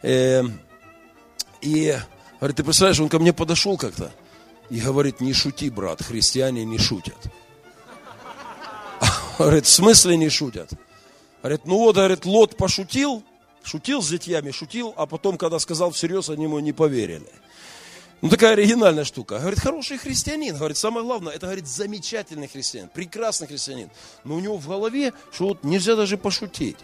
[0.02, 0.42] Э,
[1.60, 1.96] и,
[2.40, 4.12] говорит, ты представляешь, он ко мне подошел как-то
[4.70, 7.18] и говорит, не шути, брат, христиане не шутят.
[9.38, 10.70] Говорит, в смысле не шутят?
[11.42, 13.24] Говорит, ну вот, говорит, Лот пошутил,
[13.64, 17.28] шутил с детьями, шутил, а потом, когда сказал всерьез, они ему не поверили.
[18.22, 19.40] Ну, такая оригинальная штука.
[19.40, 20.56] Говорит, хороший христианин.
[20.56, 23.90] Говорит, самое главное, это, говорит, замечательный христианин, прекрасный христианин.
[24.22, 26.76] Но у него в голове, что вот нельзя даже пошутить.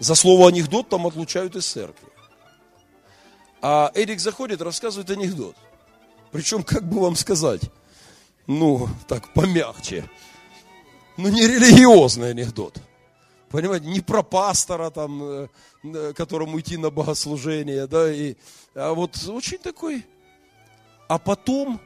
[0.00, 2.08] За слово анекдот там отлучают из церкви.
[3.62, 5.54] А Эрик заходит, рассказывает анекдот.
[6.32, 7.62] Причем, как бы вам сказать,
[8.48, 10.10] ну, так, помягче.
[11.16, 12.78] Ну, не религиозный анекдот.
[13.50, 15.48] Понимаете, не про пастора, там, э,
[15.84, 18.34] э, которому идти на богослужение, да, и,
[18.74, 20.04] а вот очень такой.
[21.08, 21.80] А потом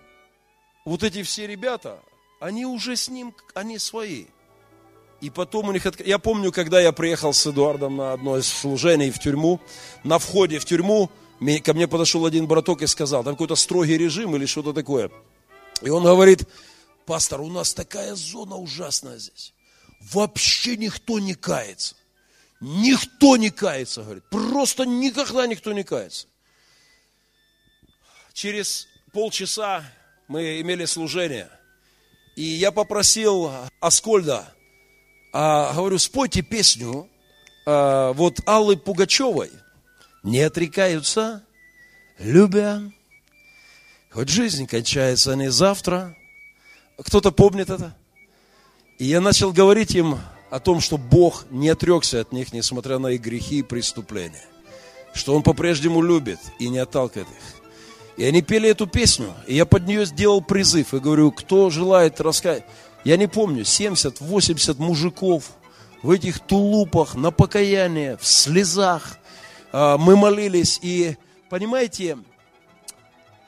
[0.84, 2.00] вот эти все ребята,
[2.40, 4.26] они уже с ним, они свои.
[5.20, 9.12] И потом у них, я помню, когда я приехал с Эдуардом на одно из служений
[9.12, 9.60] в тюрьму,
[10.02, 11.10] на входе в тюрьму,
[11.62, 15.12] ко мне подошел один браток и сказал, там какой-то строгий режим или что-то такое.
[15.80, 16.48] И он говорит,
[17.06, 19.54] пастор, у нас такая зона ужасная здесь
[20.10, 21.94] вообще никто не кается.
[22.60, 24.24] Никто не кается, говорит.
[24.30, 26.26] Просто никогда никто не кается.
[28.32, 29.84] Через полчаса
[30.28, 31.50] мы имели служение.
[32.36, 33.50] И я попросил
[33.80, 34.54] Аскольда,
[35.32, 37.08] а, говорю, спойте песню
[37.66, 39.50] а, вот Аллы Пугачевой.
[40.22, 41.44] Не отрекаются,
[42.18, 42.80] любя,
[44.10, 46.16] хоть жизнь кончается не завтра.
[46.96, 47.96] Кто-то помнит это?
[48.98, 50.18] И я начал говорить им
[50.50, 54.44] о том, что Бог не отрекся от них, несмотря на их грехи и преступления.
[55.14, 57.62] Что Он по-прежнему любит и не отталкивает их.
[58.18, 60.92] И они пели эту песню, и я под нее сделал призыв.
[60.92, 62.64] И говорю, кто желает рассказать.
[63.04, 65.44] Я не помню, 70-80 мужиков
[66.02, 69.18] в этих тулупах, на покаяние, в слезах.
[69.72, 71.16] А, мы молились, и,
[71.48, 72.18] понимаете,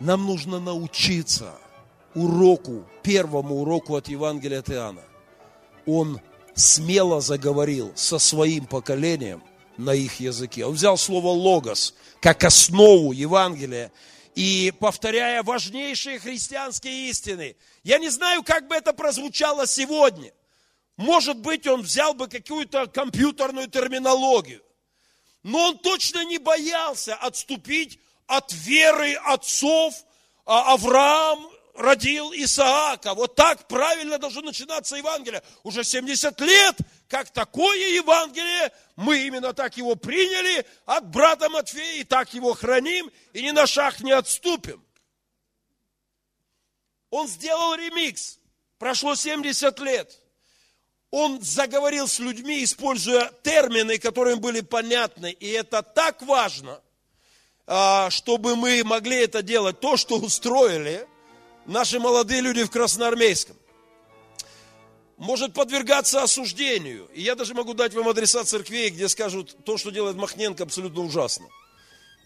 [0.01, 1.53] нам нужно научиться
[2.15, 5.03] уроку, первому уроку от Евангелия от Иоанна
[5.87, 6.21] он
[6.55, 9.43] смело заговорил со своим поколением
[9.77, 10.65] на их языке.
[10.65, 13.93] Он взял слово «логос» как основу Евангелия
[14.35, 17.57] и повторяя важнейшие христианские истины.
[17.83, 20.33] Я не знаю, как бы это прозвучало сегодня.
[20.97, 24.63] Может быть, он взял бы какую-то компьютерную терминологию.
[25.43, 29.95] Но он точно не боялся отступить от веры отцов.
[30.47, 33.15] А Авраам родил Исаака.
[33.15, 35.43] Вот так правильно должно начинаться Евангелие.
[35.63, 42.05] Уже 70 лет, как такое Евангелие, мы именно так его приняли от брата Матфея, и
[42.05, 44.83] так его храним, и ни на шаг не отступим.
[47.11, 48.39] Он сделал ремикс.
[48.79, 50.21] Прошло 70 лет.
[51.11, 55.31] Он заговорил с людьми, используя термины, которые были понятны.
[55.31, 56.81] И это так важно,
[57.67, 59.79] а, чтобы мы могли это делать.
[59.79, 61.07] То, что устроили
[61.67, 63.57] наши молодые люди в Красноармейском
[65.17, 67.09] может подвергаться осуждению.
[67.15, 71.03] И я даже могу дать вам адреса церквей, где скажут, то, что делает Махненко, абсолютно
[71.03, 71.47] ужасно.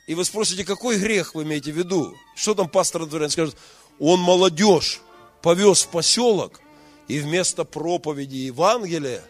[0.07, 2.14] И вы спросите, какой грех вы имеете в виду?
[2.34, 3.57] Что там пастор Дворян скажет?
[3.99, 5.01] Он молодежь
[5.43, 6.61] повез в поселок,
[7.09, 9.22] и вместо проповеди Евангелия,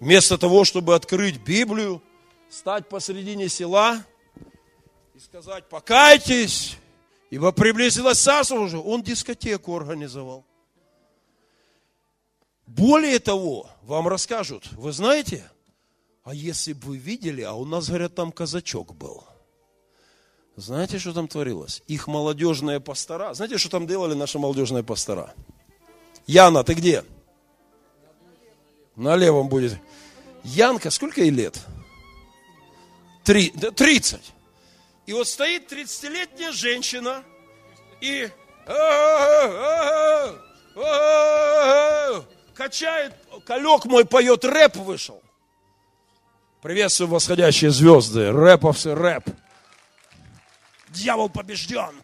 [0.00, 2.02] вместо того, чтобы открыть Библию,
[2.50, 4.04] стать посредине села
[5.14, 6.76] и сказать, покайтесь,
[7.30, 10.44] ибо приблизилось царство уже, он дискотеку организовал.
[12.66, 15.48] Более того, вам расскажут, вы знаете,
[16.24, 19.24] а если бы вы видели, а у нас, говорят, там казачок был.
[20.56, 21.82] Знаете, что там творилось?
[21.86, 23.34] Их молодежные пастора.
[23.34, 25.34] Знаете, что там делали наши молодежные пастора?
[26.26, 27.04] Яна, ты где?
[28.96, 29.78] На левом будет.
[30.42, 31.60] Янка, сколько ей лет?
[33.22, 34.32] Три, тридцать.
[35.06, 37.22] И вот стоит 30-летняя женщина
[38.00, 38.28] и
[42.54, 43.14] качает,
[43.46, 45.22] колек мой поет, рэп вышел.
[46.60, 49.28] Приветствую восходящие звезды, рэповцы, рэп.
[50.88, 52.02] Дьявол побежден,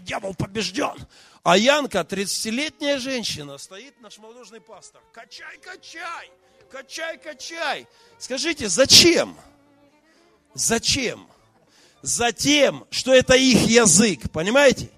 [0.00, 0.96] дьявол побежден.
[1.44, 5.00] А Янка, 30-летняя женщина, стоит наш молодежный пастор.
[5.12, 6.32] Качай, качай,
[6.70, 7.86] качай, качай.
[8.18, 9.36] Скажите, зачем?
[10.54, 11.28] Зачем?
[12.02, 14.90] Затем, что это их язык, понимаете?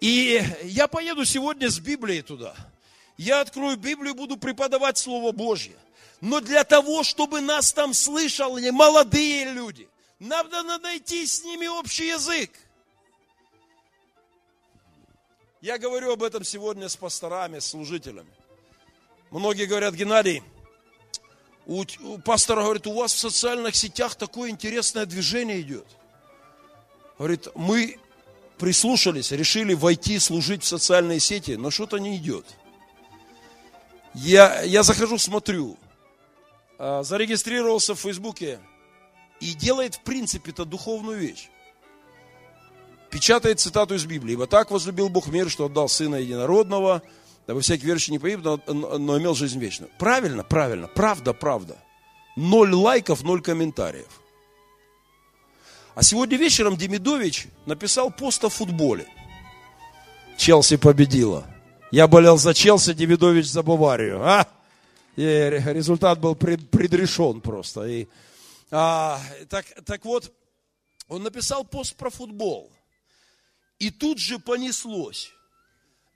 [0.00, 2.54] И я поеду сегодня с Библией туда–
[3.16, 5.76] я открою Библию, буду преподавать Слово Божье.
[6.20, 12.50] Но для того, чтобы нас там слышали молодые люди, надо найти с ними общий язык.
[15.60, 18.32] Я говорю об этом сегодня с пасторами, с служителями.
[19.30, 20.42] Многие говорят, Геннадий,
[21.66, 25.86] у, у пастора говорит, у вас в социальных сетях такое интересное движение идет.
[27.18, 27.98] Говорит, мы
[28.58, 32.46] прислушались, решили войти служить в социальные сети, но что-то не идет.
[34.14, 35.76] Я, я захожу, смотрю,
[36.78, 38.60] а, зарегистрировался в Фейсбуке
[39.40, 41.48] и делает в принципе это духовную вещь.
[43.10, 44.32] Печатает цитату из Библии.
[44.32, 47.02] «Ибо так возлюбил Бог мир, что отдал Сына Единородного,
[47.46, 49.90] дабы всякий верующий не погиб, но, но имел жизнь вечную».
[49.98, 51.76] Правильно, правильно, правда, правда.
[52.34, 54.08] Ноль лайков, ноль комментариев.
[55.94, 59.06] А сегодня вечером Демидович написал пост о футболе.
[60.36, 61.46] Челси победила.
[61.92, 64.20] Я болел за Челси, Демидович за Баварию.
[64.24, 64.48] А?
[65.14, 67.84] И результат был пред, предрешен просто.
[67.86, 68.08] И,
[68.72, 70.32] а, так, так вот,
[71.06, 72.72] он написал пост про футбол.
[73.78, 75.30] И тут же понеслось.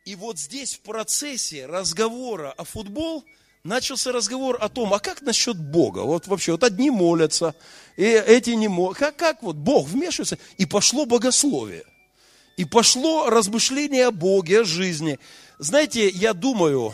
[0.05, 3.25] И вот здесь в процессе разговора о футбол
[3.69, 6.01] начался разговор о том, а как насчет Бога?
[6.01, 7.55] Вот вообще, вот одни молятся,
[7.97, 9.05] и эти не молятся.
[9.05, 10.39] Как, как вот Бог вмешивается?
[10.57, 11.85] И пошло богословие.
[12.57, 15.21] И пошло размышление о Боге, о жизни.
[15.59, 16.93] Знаете, я думаю,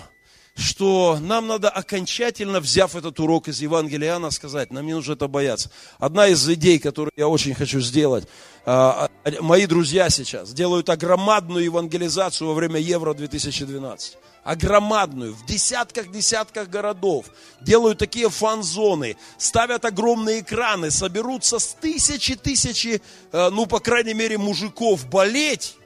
[0.56, 5.26] что нам надо окончательно, взяв этот урок из Евангелия Иоанна, сказать, нам не нужно это
[5.26, 5.70] бояться.
[5.98, 8.28] Одна из идей, которую я очень хочу сделать,
[8.66, 14.16] мои друзья сейчас делают огромадную евангелизацию во время Евро-2012.
[14.42, 17.26] Огромадную, в десятках-десятках городов.
[17.60, 23.00] Делают такие фан-зоны, ставят огромные экраны, соберутся с тысячи-тысячи,
[23.32, 25.76] э, ну, по крайней мере, мужиков болеть,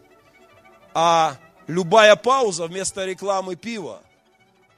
[0.92, 1.36] а
[1.68, 4.02] любая пауза вместо рекламы пива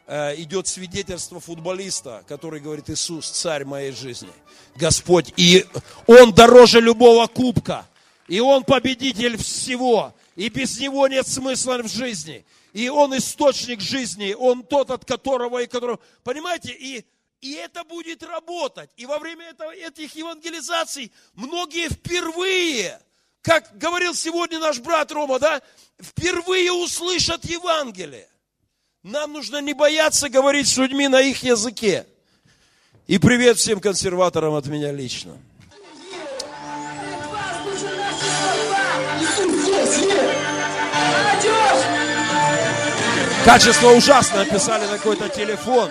[0.06, 4.28] э, идет свидетельство футболиста, который говорит, Иисус, царь моей жизни,
[4.76, 5.64] Господь, и
[6.06, 7.86] Он дороже любого кубка,
[8.30, 14.32] и Он победитель всего, и без Него нет смысла в жизни, и Он источник жизни,
[14.32, 17.04] Он тот, от которого и которого, понимаете, и
[17.42, 18.90] и это будет работать.
[18.98, 23.00] И во время этого, этих евангелизаций многие впервые
[23.42, 25.62] как говорил сегодня наш брат Рома, да,
[25.98, 28.28] впервые услышат Евангелие.
[29.02, 32.06] Нам нужно не бояться говорить с людьми на их языке.
[33.06, 35.38] И привет всем консерваторам от меня лично.
[43.44, 45.90] Качество ужасное писали на какой-то телефон.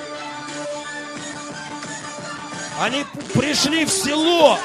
[2.80, 4.58] Они пришли в село,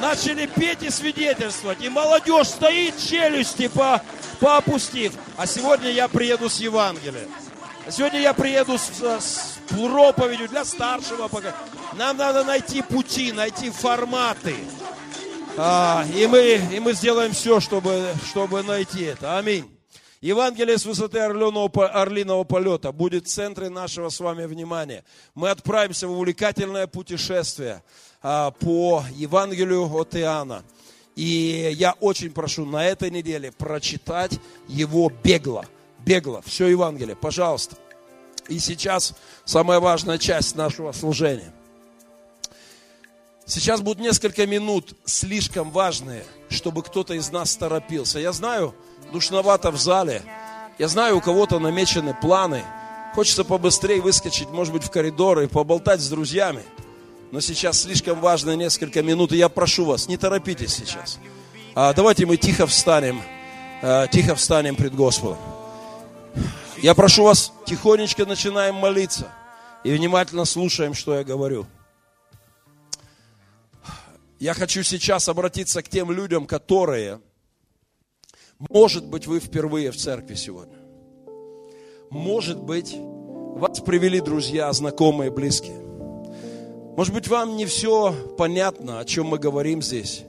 [0.00, 1.82] начали петь и свидетельствовать.
[1.82, 4.00] И молодежь стоит, челюсти по,
[4.40, 5.12] поопустив.
[5.36, 7.28] А сегодня я приеду с Евангелием.
[7.90, 11.56] Сегодня я приеду с, с проповедью для старшего поколения.
[11.94, 14.56] Нам надо найти пути, найти форматы.
[15.56, 19.38] А, и, мы, и мы сделаем все, чтобы, чтобы найти это.
[19.38, 19.77] Аминь.
[20.20, 25.04] Евангелие с высоты орленого, орлиного полета будет в центре нашего с вами внимания.
[25.34, 27.84] Мы отправимся в увлекательное путешествие
[28.20, 30.64] а, по Евангелию от Иоанна.
[31.14, 35.66] И я очень прошу на этой неделе прочитать его бегло.
[36.04, 37.76] Бегло, все Евангелие, пожалуйста.
[38.48, 39.14] И сейчас
[39.44, 41.52] самая важная часть нашего служения.
[43.46, 48.18] Сейчас будут несколько минут слишком важные, чтобы кто-то из нас торопился.
[48.18, 48.74] Я знаю,
[49.12, 50.22] душновато в зале.
[50.78, 52.64] Я знаю, у кого-то намечены планы.
[53.14, 56.62] Хочется побыстрее выскочить, может быть, в коридор и поболтать с друзьями.
[57.30, 61.18] Но сейчас слишком важно несколько минут, и я прошу вас, не торопитесь сейчас.
[61.74, 63.20] А давайте мы тихо встанем,
[63.82, 65.38] а, тихо встанем пред Господом.
[66.80, 69.28] Я прошу вас, тихонечко начинаем молиться
[69.84, 71.66] и внимательно слушаем, что я говорю.
[74.38, 77.20] Я хочу сейчас обратиться к тем людям, которые
[78.58, 80.76] может быть, вы впервые в церкви сегодня.
[82.10, 85.78] Может быть, вас привели друзья, знакомые, близкие.
[86.96, 90.24] Может быть, вам не все понятно, о чем мы говорим здесь.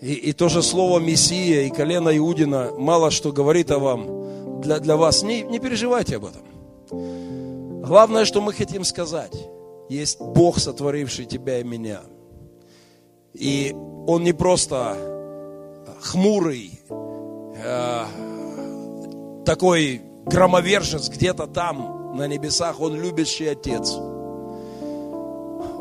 [0.00, 4.78] И, и то же слово Мессия и колено Иудина мало что говорит о вам, для,
[4.78, 5.22] для вас.
[5.22, 6.42] Не, не переживайте об этом.
[7.82, 9.34] Главное, что мы хотим сказать.
[9.88, 12.00] Есть Бог, сотворивший тебя и меня.
[13.34, 13.74] И
[14.06, 14.96] Он не просто
[16.00, 16.79] хмурый,
[17.62, 18.04] э,
[19.44, 23.92] такой громовержец где-то там, на небесах, он любящий отец.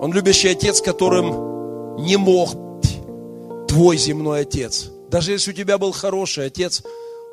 [0.01, 2.49] Он любящий отец, которым не мог
[3.67, 4.91] твой земной отец.
[5.09, 6.83] Даже если у тебя был хороший отец,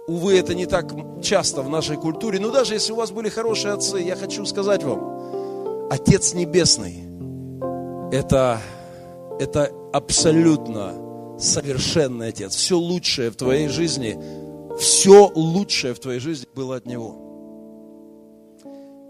[0.07, 0.93] увы, это не так
[1.23, 4.83] часто в нашей культуре, но даже если у вас были хорошие отцы, я хочу сказать
[4.83, 7.05] вам, Отец Небесный,
[8.13, 8.61] это,
[9.39, 10.95] это абсолютно
[11.39, 12.55] совершенный Отец.
[12.57, 14.19] Все лучшее в твоей жизни,
[14.79, 17.17] все лучшее в твоей жизни было от Него.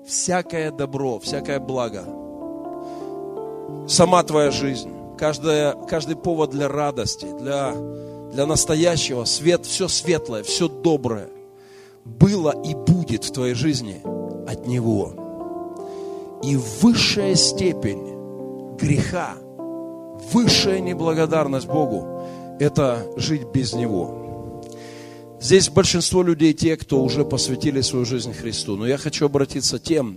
[0.06, 2.04] Всякое добро, всякое благо,
[3.88, 7.74] сама твоя жизнь, каждая, каждый повод для радости, для,
[8.32, 11.28] для настоящего, свет, все светлое, все доброе
[12.04, 14.00] было и будет в твоей жизни
[14.48, 15.12] от Него.
[16.42, 19.34] И высшая степень греха,
[20.32, 22.22] высшая неблагодарность Богу–
[22.60, 24.25] это жить без Него.
[25.40, 28.76] Здесь большинство людей те, кто уже посвятили свою жизнь Христу.
[28.76, 30.16] Но я хочу обратиться тем,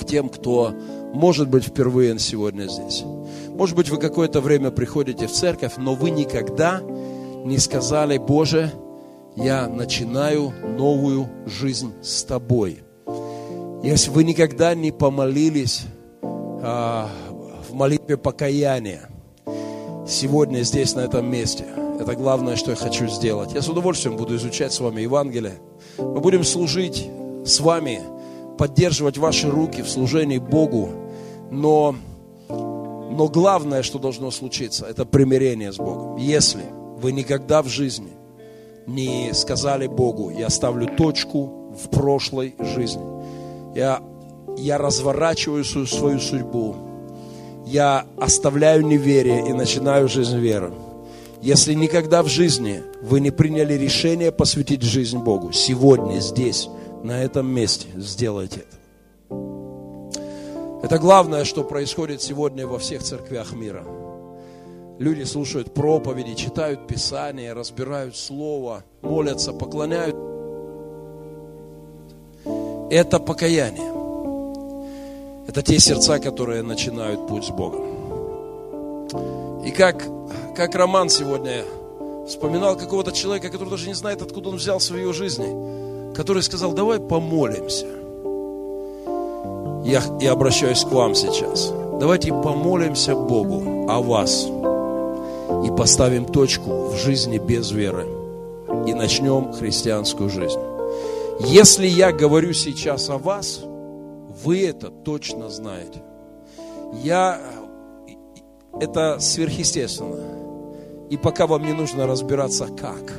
[0.00, 0.74] к тем, кто
[1.12, 3.04] может быть впервые сегодня здесь.
[3.48, 6.80] Может быть, вы какое-то время приходите в церковь, но вы никогда
[7.44, 8.72] не сказали, Боже,
[9.36, 12.82] я начинаю новую жизнь с Тобой.
[13.82, 15.82] Если вы никогда не помолились
[16.22, 17.10] а,
[17.68, 19.08] в молитве покаяния,
[20.06, 21.81] сегодня здесь, на этом месте.
[22.02, 23.52] Это главное, что я хочу сделать.
[23.52, 25.60] Я с удовольствием буду изучать с вами Евангелие.
[25.98, 27.08] Мы будем служить
[27.46, 28.00] с вами,
[28.58, 30.88] поддерживать ваши руки в служении Богу.
[31.52, 31.94] Но,
[32.48, 36.16] но главное, что должно случиться, это примирение с Богом.
[36.16, 36.64] Если
[36.98, 38.10] вы никогда в жизни
[38.88, 43.04] не сказали Богу, я ставлю точку в прошлой жизни.
[43.76, 44.02] Я,
[44.56, 46.74] я разворачиваю свою, свою судьбу
[47.64, 50.72] я оставляю неверие и начинаю жизнь веры.
[51.42, 56.68] Если никогда в жизни вы не приняли решение посвятить жизнь Богу, сегодня, здесь,
[57.02, 58.76] на этом месте сделайте это.
[60.84, 63.84] Это главное, что происходит сегодня во всех церквях мира.
[65.00, 70.14] Люди слушают проповеди, читают Писание, разбирают Слово, молятся, поклоняют.
[72.88, 73.90] Это покаяние.
[75.48, 79.41] Это те сердца, которые начинают путь с Богом.
[79.64, 80.04] И как,
[80.56, 81.64] как Роман сегодня
[82.26, 86.72] вспоминал какого-то человека, который даже не знает, откуда он взял в ее жизни, который сказал,
[86.72, 87.86] давай помолимся.
[89.84, 91.72] Я, я обращаюсь к вам сейчас.
[91.98, 94.46] Давайте помолимся Богу о вас
[95.64, 98.06] и поставим точку в жизни без веры
[98.86, 100.60] и начнем христианскую жизнь.
[101.40, 103.60] Если я говорю сейчас о вас–
[104.44, 106.02] вы это точно знаете.
[107.02, 107.40] Я...
[108.80, 110.42] Это сверхъестественно.
[111.10, 113.12] И пока вам не нужно разбираться, как.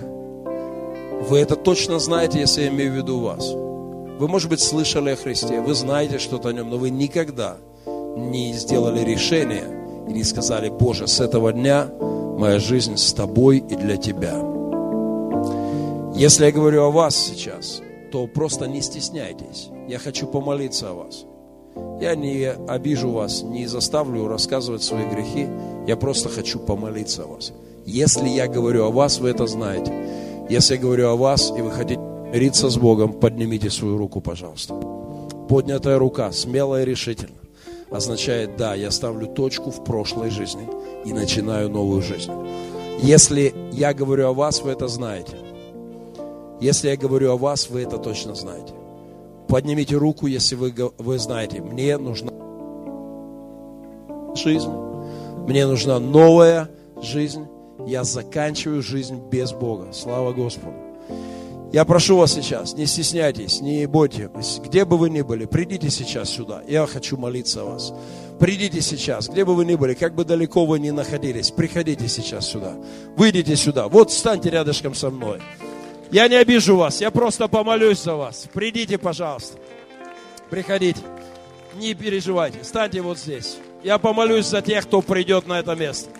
[1.29, 3.53] Вы это точно знаете, если я имею в виду вас.
[3.53, 8.53] Вы, может быть, слышали о Христе, вы знаете что-то о Нем, но вы никогда не
[8.53, 9.63] сделали решение
[10.07, 11.87] и не сказали, Боже, с этого дня
[12.37, 14.33] моя жизнь с Тобой и для Тебя.
[16.15, 17.81] Если я говорю о вас сейчас,
[18.11, 19.69] то просто не стесняйтесь.
[19.87, 21.25] Я хочу помолиться о вас.
[21.99, 25.47] Я не обижу вас, не заставлю рассказывать свои грехи.
[25.87, 27.53] Я просто хочу помолиться о вас.
[27.85, 29.93] Если я говорю о вас, вы это знаете.
[30.49, 34.75] Если я говорю о вас, и вы хотите мириться с Богом, поднимите свою руку, пожалуйста.
[35.47, 37.37] Поднятая рука, смелая и решительно,
[37.91, 40.67] означает, да, я ставлю точку в прошлой жизни
[41.05, 42.31] и начинаю новую жизнь.
[43.01, 45.37] Если я говорю о вас, вы это знаете.
[46.59, 48.73] Если я говорю о вас, вы это точно знаете.
[49.53, 52.31] Поднимите руку, если вы, вы знаете, мне нужна
[54.33, 54.71] жизнь,
[55.47, 57.45] мне нужна новая жизнь,
[57.85, 59.93] я заканчиваю жизнь без Бога.
[59.93, 60.73] Слава Господу.
[61.71, 66.31] Я прошу вас сейчас, не стесняйтесь, не бойтесь, где бы вы ни были, придите сейчас
[66.31, 66.63] сюда.
[66.67, 67.93] Я хочу молиться о вас.
[68.39, 72.47] Придите сейчас, где бы вы ни были, как бы далеко вы ни находились, приходите сейчас
[72.47, 72.73] сюда.
[73.15, 73.87] Выйдите сюда.
[73.87, 75.41] Вот встаньте рядышком со мной.
[76.11, 78.47] Я не обижу вас, я просто помолюсь за вас.
[78.53, 79.57] Придите, пожалуйста.
[80.49, 81.01] Приходите.
[81.75, 83.57] Не переживайте, станьте вот здесь.
[83.83, 86.11] Я помолюсь за тех, кто придет на это место.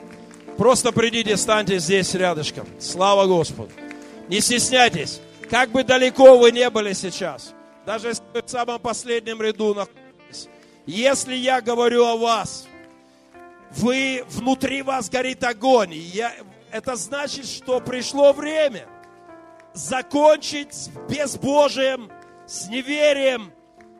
[0.58, 2.68] Просто придите, станьте здесь рядышком.
[2.80, 3.70] Слава Господу.
[4.28, 5.22] Не стесняйтесь.
[5.50, 7.54] Как бы далеко вы не были сейчас,
[7.86, 10.48] даже если вы в самом последнем ряду находитесь,
[10.88, 12.66] если я говорю о вас,
[13.72, 16.34] вы, внутри вас горит огонь, я,
[16.72, 18.88] это значит, что пришло время
[19.74, 22.12] закончить с безбожием,
[22.46, 23.52] с неверием,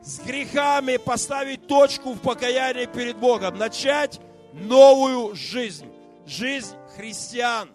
[0.02, 4.20] с грехами, поставить точку в покаянии перед Богом, начать
[4.52, 5.86] новую жизнь,
[6.26, 7.70] жизнь христиан.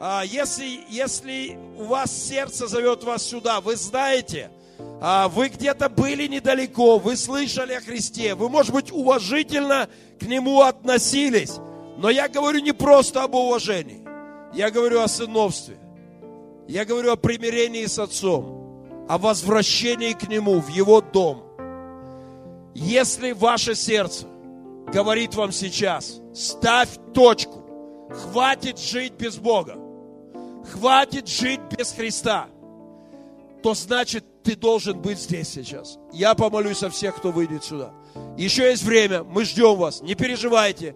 [0.00, 4.50] А, если, если у вас сердце зовет вас сюда, вы знаете,
[5.00, 9.88] а, вы где-то были недалеко, вы слышали о Христе, вы, может быть, уважительно
[10.20, 11.56] к Нему относились,
[11.96, 14.04] но я говорю не просто об уважении,
[14.54, 15.76] я говорю о сыновстве.
[16.68, 21.42] Я говорю о примирении с Отцом, о возвращении к Нему, в Его дом.
[22.74, 24.26] Если ваше сердце
[24.92, 27.64] говорит вам сейчас, ставь точку,
[28.10, 29.76] хватит жить без Бога,
[30.70, 32.48] хватит жить без Христа,
[33.62, 35.98] то значит ты должен быть здесь сейчас.
[36.12, 37.94] Я помолюсь о всех, кто выйдет сюда.
[38.36, 40.94] Еще есть время, мы ждем вас, не переживайте.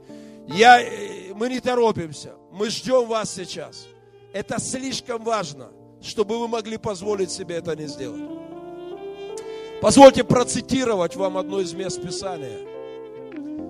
[0.48, 3.86] Я, э, мы не торопимся, мы ждем вас сейчас.
[4.33, 5.68] Это слишком важно,
[6.01, 8.22] чтобы вы могли позволить себе это не сделать.
[9.83, 12.66] Позвольте процитировать вам одно из мест Писания.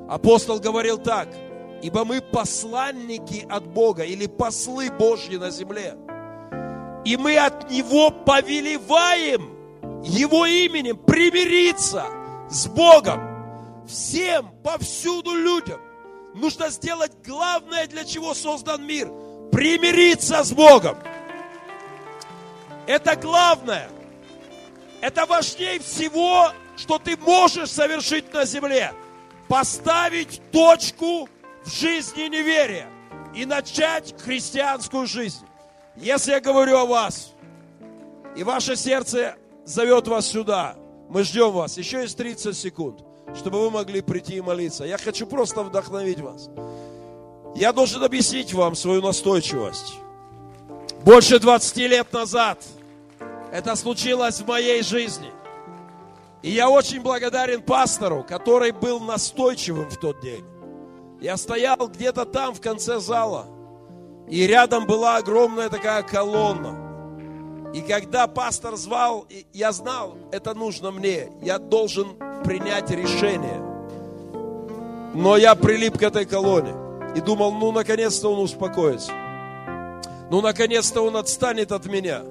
[0.09, 1.29] Апостол говорил так,
[1.83, 5.97] ибо мы посланники от Бога или послы Божьи на земле.
[7.05, 12.05] И мы от Него повелеваем Его именем примириться
[12.49, 13.21] с Богом
[13.89, 15.81] всем, повсюду людям.
[16.35, 19.11] Нужно сделать главное, для чего создан мир–
[19.53, 20.96] примириться с Богом.
[22.86, 23.88] Это главное.
[25.00, 28.92] Это важнее всего, что ты можешь совершить на земле.
[29.46, 31.28] Поставить точку
[31.64, 32.88] в жизни неверия
[33.34, 35.44] и начать христианскую жизнь.
[35.96, 37.32] Если я говорю о вас,
[38.34, 40.76] и ваше сердце зовет вас сюда,
[41.11, 41.76] мы ждем вас.
[41.76, 43.00] Еще есть 30 секунд,
[43.36, 44.84] чтобы вы могли прийти и молиться.
[44.84, 46.48] Я хочу просто вдохновить вас.
[47.55, 49.94] Я должен объяснить вам свою настойчивость.
[51.05, 52.64] Больше 20 лет назад
[53.53, 55.30] это случилось в моей жизни.
[56.40, 60.44] И я очень благодарен пастору, который был настойчивым в тот день.
[61.20, 63.46] Я стоял где-то там в конце зала,
[64.28, 66.78] и рядом была огромная такая колонна.
[67.74, 73.62] И когда пастор звал, я знал, это нужно мне, я должен принять решение.
[75.14, 76.82] Но я прилип к этой колонне
[77.17, 79.13] и думал, ну, наконец-то он успокоится.
[80.31, 82.23] Ну, наконец-то он отстанет от меня.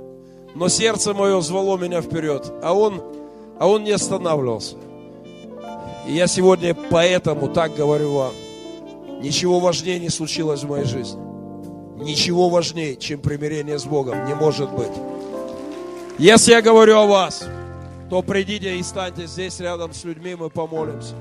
[0.55, 3.01] Но сердце мое звало меня вперед, а он,
[3.59, 4.75] а он не останавливался.
[6.07, 8.33] И я сегодня поэтому так говорю вам.
[9.21, 11.21] Ничего важнее не случилось в моей жизни.
[12.03, 14.91] Ничего важнее, чем примирение с Богом, не может быть.
[16.17, 17.43] Если я говорю о вас,
[18.09, 21.13] то придите и станьте здесь рядом с людьми, мы помолимся.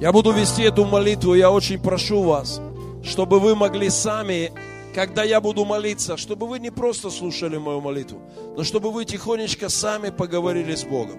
[0.00, 2.60] Я буду вести эту молитву, я очень прошу вас,
[3.02, 4.52] чтобы вы могли сами,
[4.94, 8.20] когда я буду молиться, чтобы вы не просто слушали мою молитву,
[8.56, 11.18] но чтобы вы тихонечко сами поговорили с Богом.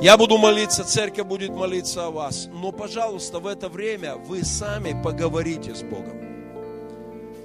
[0.00, 4.98] Я буду молиться, церковь будет молиться о вас, но, пожалуйста, в это время вы сами
[5.02, 6.18] поговорите с Богом.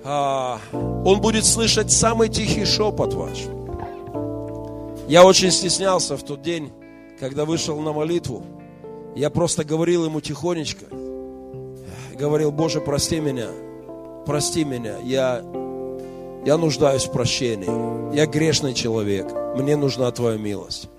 [0.05, 3.39] А, он будет слышать самый тихий шепот ваш.
[5.09, 6.71] Я очень стеснялся в тот день,
[7.19, 8.45] когда вышел на молитву.
[9.15, 10.85] Я просто говорил ему тихонечко.
[12.17, 13.49] Говорил, Боже, прости меня.
[14.25, 14.97] Прости меня.
[15.03, 15.43] Я,
[16.45, 18.15] я нуждаюсь в прощении.
[18.15, 19.27] Я грешный человек.
[19.55, 20.89] Мне нужна Твоя милость.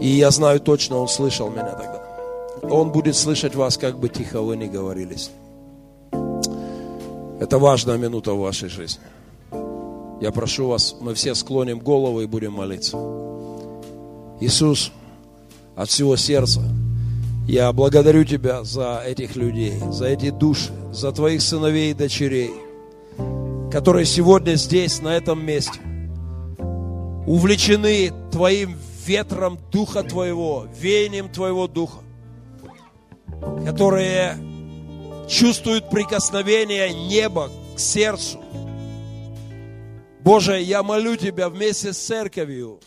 [0.00, 2.02] И я знаю точно, Он слышал меня тогда.
[2.62, 5.30] Он будет слышать вас, как бы тихо вы ни говорились.
[7.40, 9.02] Это важная минута в вашей жизни.
[10.20, 12.96] Я прошу вас, мы все склоним голову и будем молиться.
[14.40, 14.92] Иисус,
[15.76, 16.62] от всего сердца,
[17.46, 22.52] я благодарю Тебя за этих людей, за эти души, за Твоих сыновей и дочерей,
[23.70, 25.78] которые сегодня здесь, на этом месте,
[27.26, 28.76] увлечены Твоим
[29.06, 31.98] ветром Духа Твоего, веянием Твоего Духа,
[33.64, 34.36] которые
[35.28, 38.40] чувствуют прикосновение неба к сердцу.
[40.20, 42.80] Боже, я молю Тебя вместе с церковью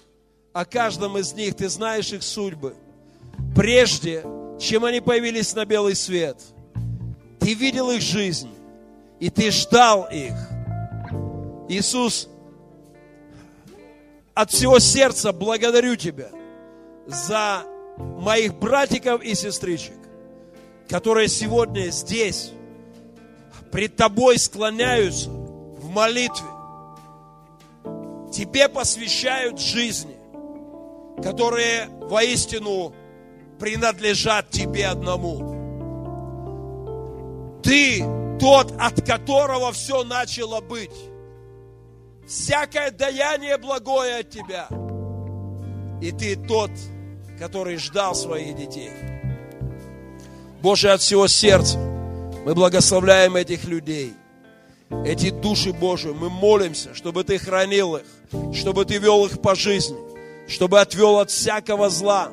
[0.53, 1.55] о каждом из них.
[1.55, 2.73] Ты знаешь их судьбы.
[3.55, 4.23] Прежде,
[4.59, 6.37] чем они появились на белый свет,
[7.39, 8.49] Ты видел их жизнь,
[9.19, 10.33] и Ты ждал их.
[11.69, 12.29] Иисус,
[14.33, 16.29] от всего сердца благодарю Тебя
[17.05, 17.63] за
[17.97, 19.95] моих братиков и сестричек,
[20.87, 22.51] которые сегодня здесь
[23.71, 26.47] пред Тобой склоняются в молитве,
[28.31, 30.15] Тебе посвящают жизни,
[31.23, 32.93] которые воистину
[33.59, 35.57] принадлежат Тебе одному.
[37.63, 38.03] Ты
[38.39, 40.91] тот, от которого все начало быть.
[42.27, 44.67] Всякое даяние благое от Тебя.
[46.01, 46.71] И Ты тот,
[47.39, 48.91] который ждал своих детей.
[50.61, 54.13] Боже, от всего сердца мы благословляем этих людей,
[55.05, 56.11] эти души Божии.
[56.11, 58.05] Мы молимся, чтобы Ты хранил их,
[58.53, 59.97] чтобы Ты вел их по жизни,
[60.47, 62.31] чтобы отвел от всякого зла,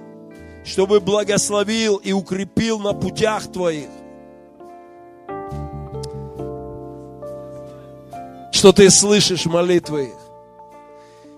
[0.64, 3.88] чтобы благословил и укрепил на путях Твоих.
[8.52, 10.18] Что Ты слышишь молитвы их.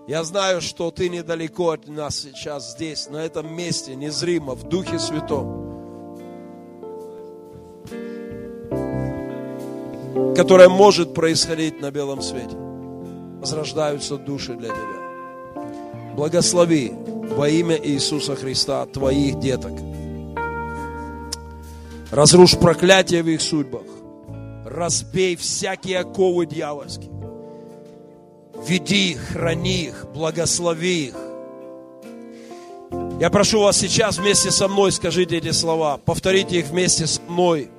[0.06, 4.98] Я знаю, что Ты недалеко от нас сейчас здесь, на этом месте, незримо, в Духе
[4.98, 5.66] Святом.
[10.36, 12.56] которое может происходить на белом свете.
[13.40, 15.05] Возрождаются души для тебя.
[16.16, 16.92] Благослови
[17.36, 19.72] во имя Иисуса Христа твоих деток.
[22.10, 23.82] Разрушь проклятие в их судьбах.
[24.64, 27.10] Разбей всякие оковы дьявольские.
[28.66, 31.14] Веди их, храни их, благослови их.
[33.20, 35.98] Я прошу вас сейчас вместе со мной скажите эти слова.
[35.98, 37.70] Повторите их вместе со мной.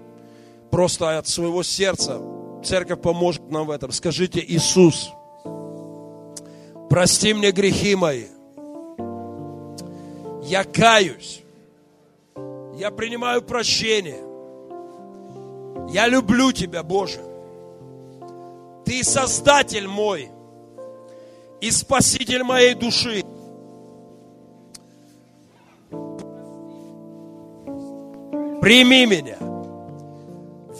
[0.70, 2.22] Просто от своего сердца.
[2.64, 3.92] Церковь поможет нам в этом.
[3.92, 5.10] Скажите, Иисус,
[6.90, 8.26] прости мне грехи мои.
[10.44, 11.44] Я каюсь.
[12.76, 14.24] Я принимаю прощение.
[15.90, 17.20] Я люблю Тебя, Боже.
[18.86, 20.30] Ты Создатель мой
[21.60, 23.24] и Спаситель моей души.
[28.62, 29.38] Прими меня.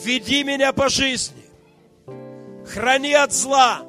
[0.04, 1.44] Веди меня по жизни.
[2.66, 3.82] Храни от зла.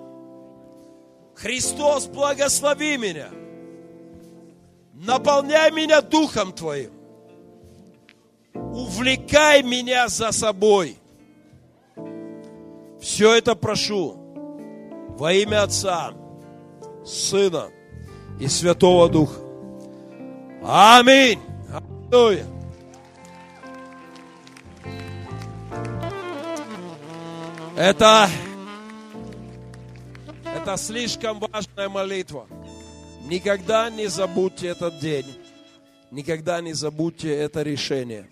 [1.41, 3.29] Христос, благослови меня.
[4.95, 6.91] Наполняй меня Духом Твоим.
[8.55, 10.97] Увлекай меня за собой.
[13.01, 14.17] Все это прошу
[15.17, 16.13] во имя Отца,
[17.07, 17.69] Сына
[18.41, 19.41] и Святого Духа.
[20.65, 21.41] Аминь.
[22.11, 22.47] Аллилуйя.
[27.77, 28.29] Это,
[30.69, 32.47] это слишком важная молитва.
[33.27, 35.25] Никогда не забудьте этот день.
[36.11, 38.29] Никогда не забудьте это решение.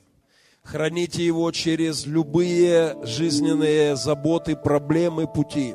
[0.62, 5.74] Храните его через любые жизненные заботы, проблемы, пути.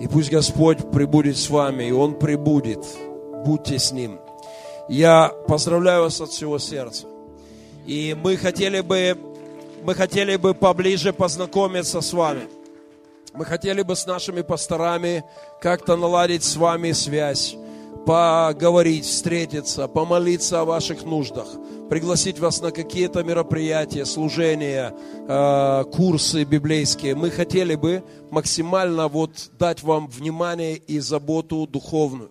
[0.00, 2.82] И пусть Господь прибудет с вами, и Он прибудет.
[3.44, 4.18] Будьте с Ним.
[4.88, 7.08] Я поздравляю вас от всего сердца.
[7.86, 9.18] И мы хотели бы
[9.84, 12.55] мы хотели бы поближе познакомиться с вами.
[13.36, 15.22] Мы хотели бы с нашими пасторами
[15.60, 17.54] как-то наладить с вами связь,
[18.06, 21.46] поговорить, встретиться, помолиться о ваших нуждах,
[21.90, 24.94] пригласить вас на какие-то мероприятия, служения,
[25.28, 27.14] э, курсы библейские.
[27.14, 32.30] Мы хотели бы максимально вот дать вам внимание и заботу духовную.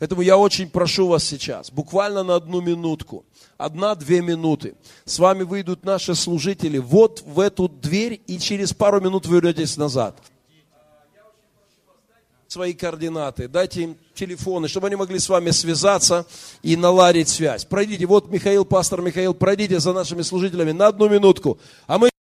[0.00, 3.24] Поэтому я очень прошу вас сейчас, буквально на одну минутку,
[3.56, 4.74] одна-две минуты.
[5.04, 9.76] С вами выйдут наши служители вот в эту дверь, и через пару минут вы вернетесь
[9.76, 10.16] назад.
[12.50, 16.26] Свои координаты, дайте им телефоны, чтобы они могли с вами связаться
[16.64, 17.64] и наладить связь.
[17.64, 22.09] Пройдите, вот Михаил, пастор Михаил, пройдите за нашими служителями на одну минутку, а мы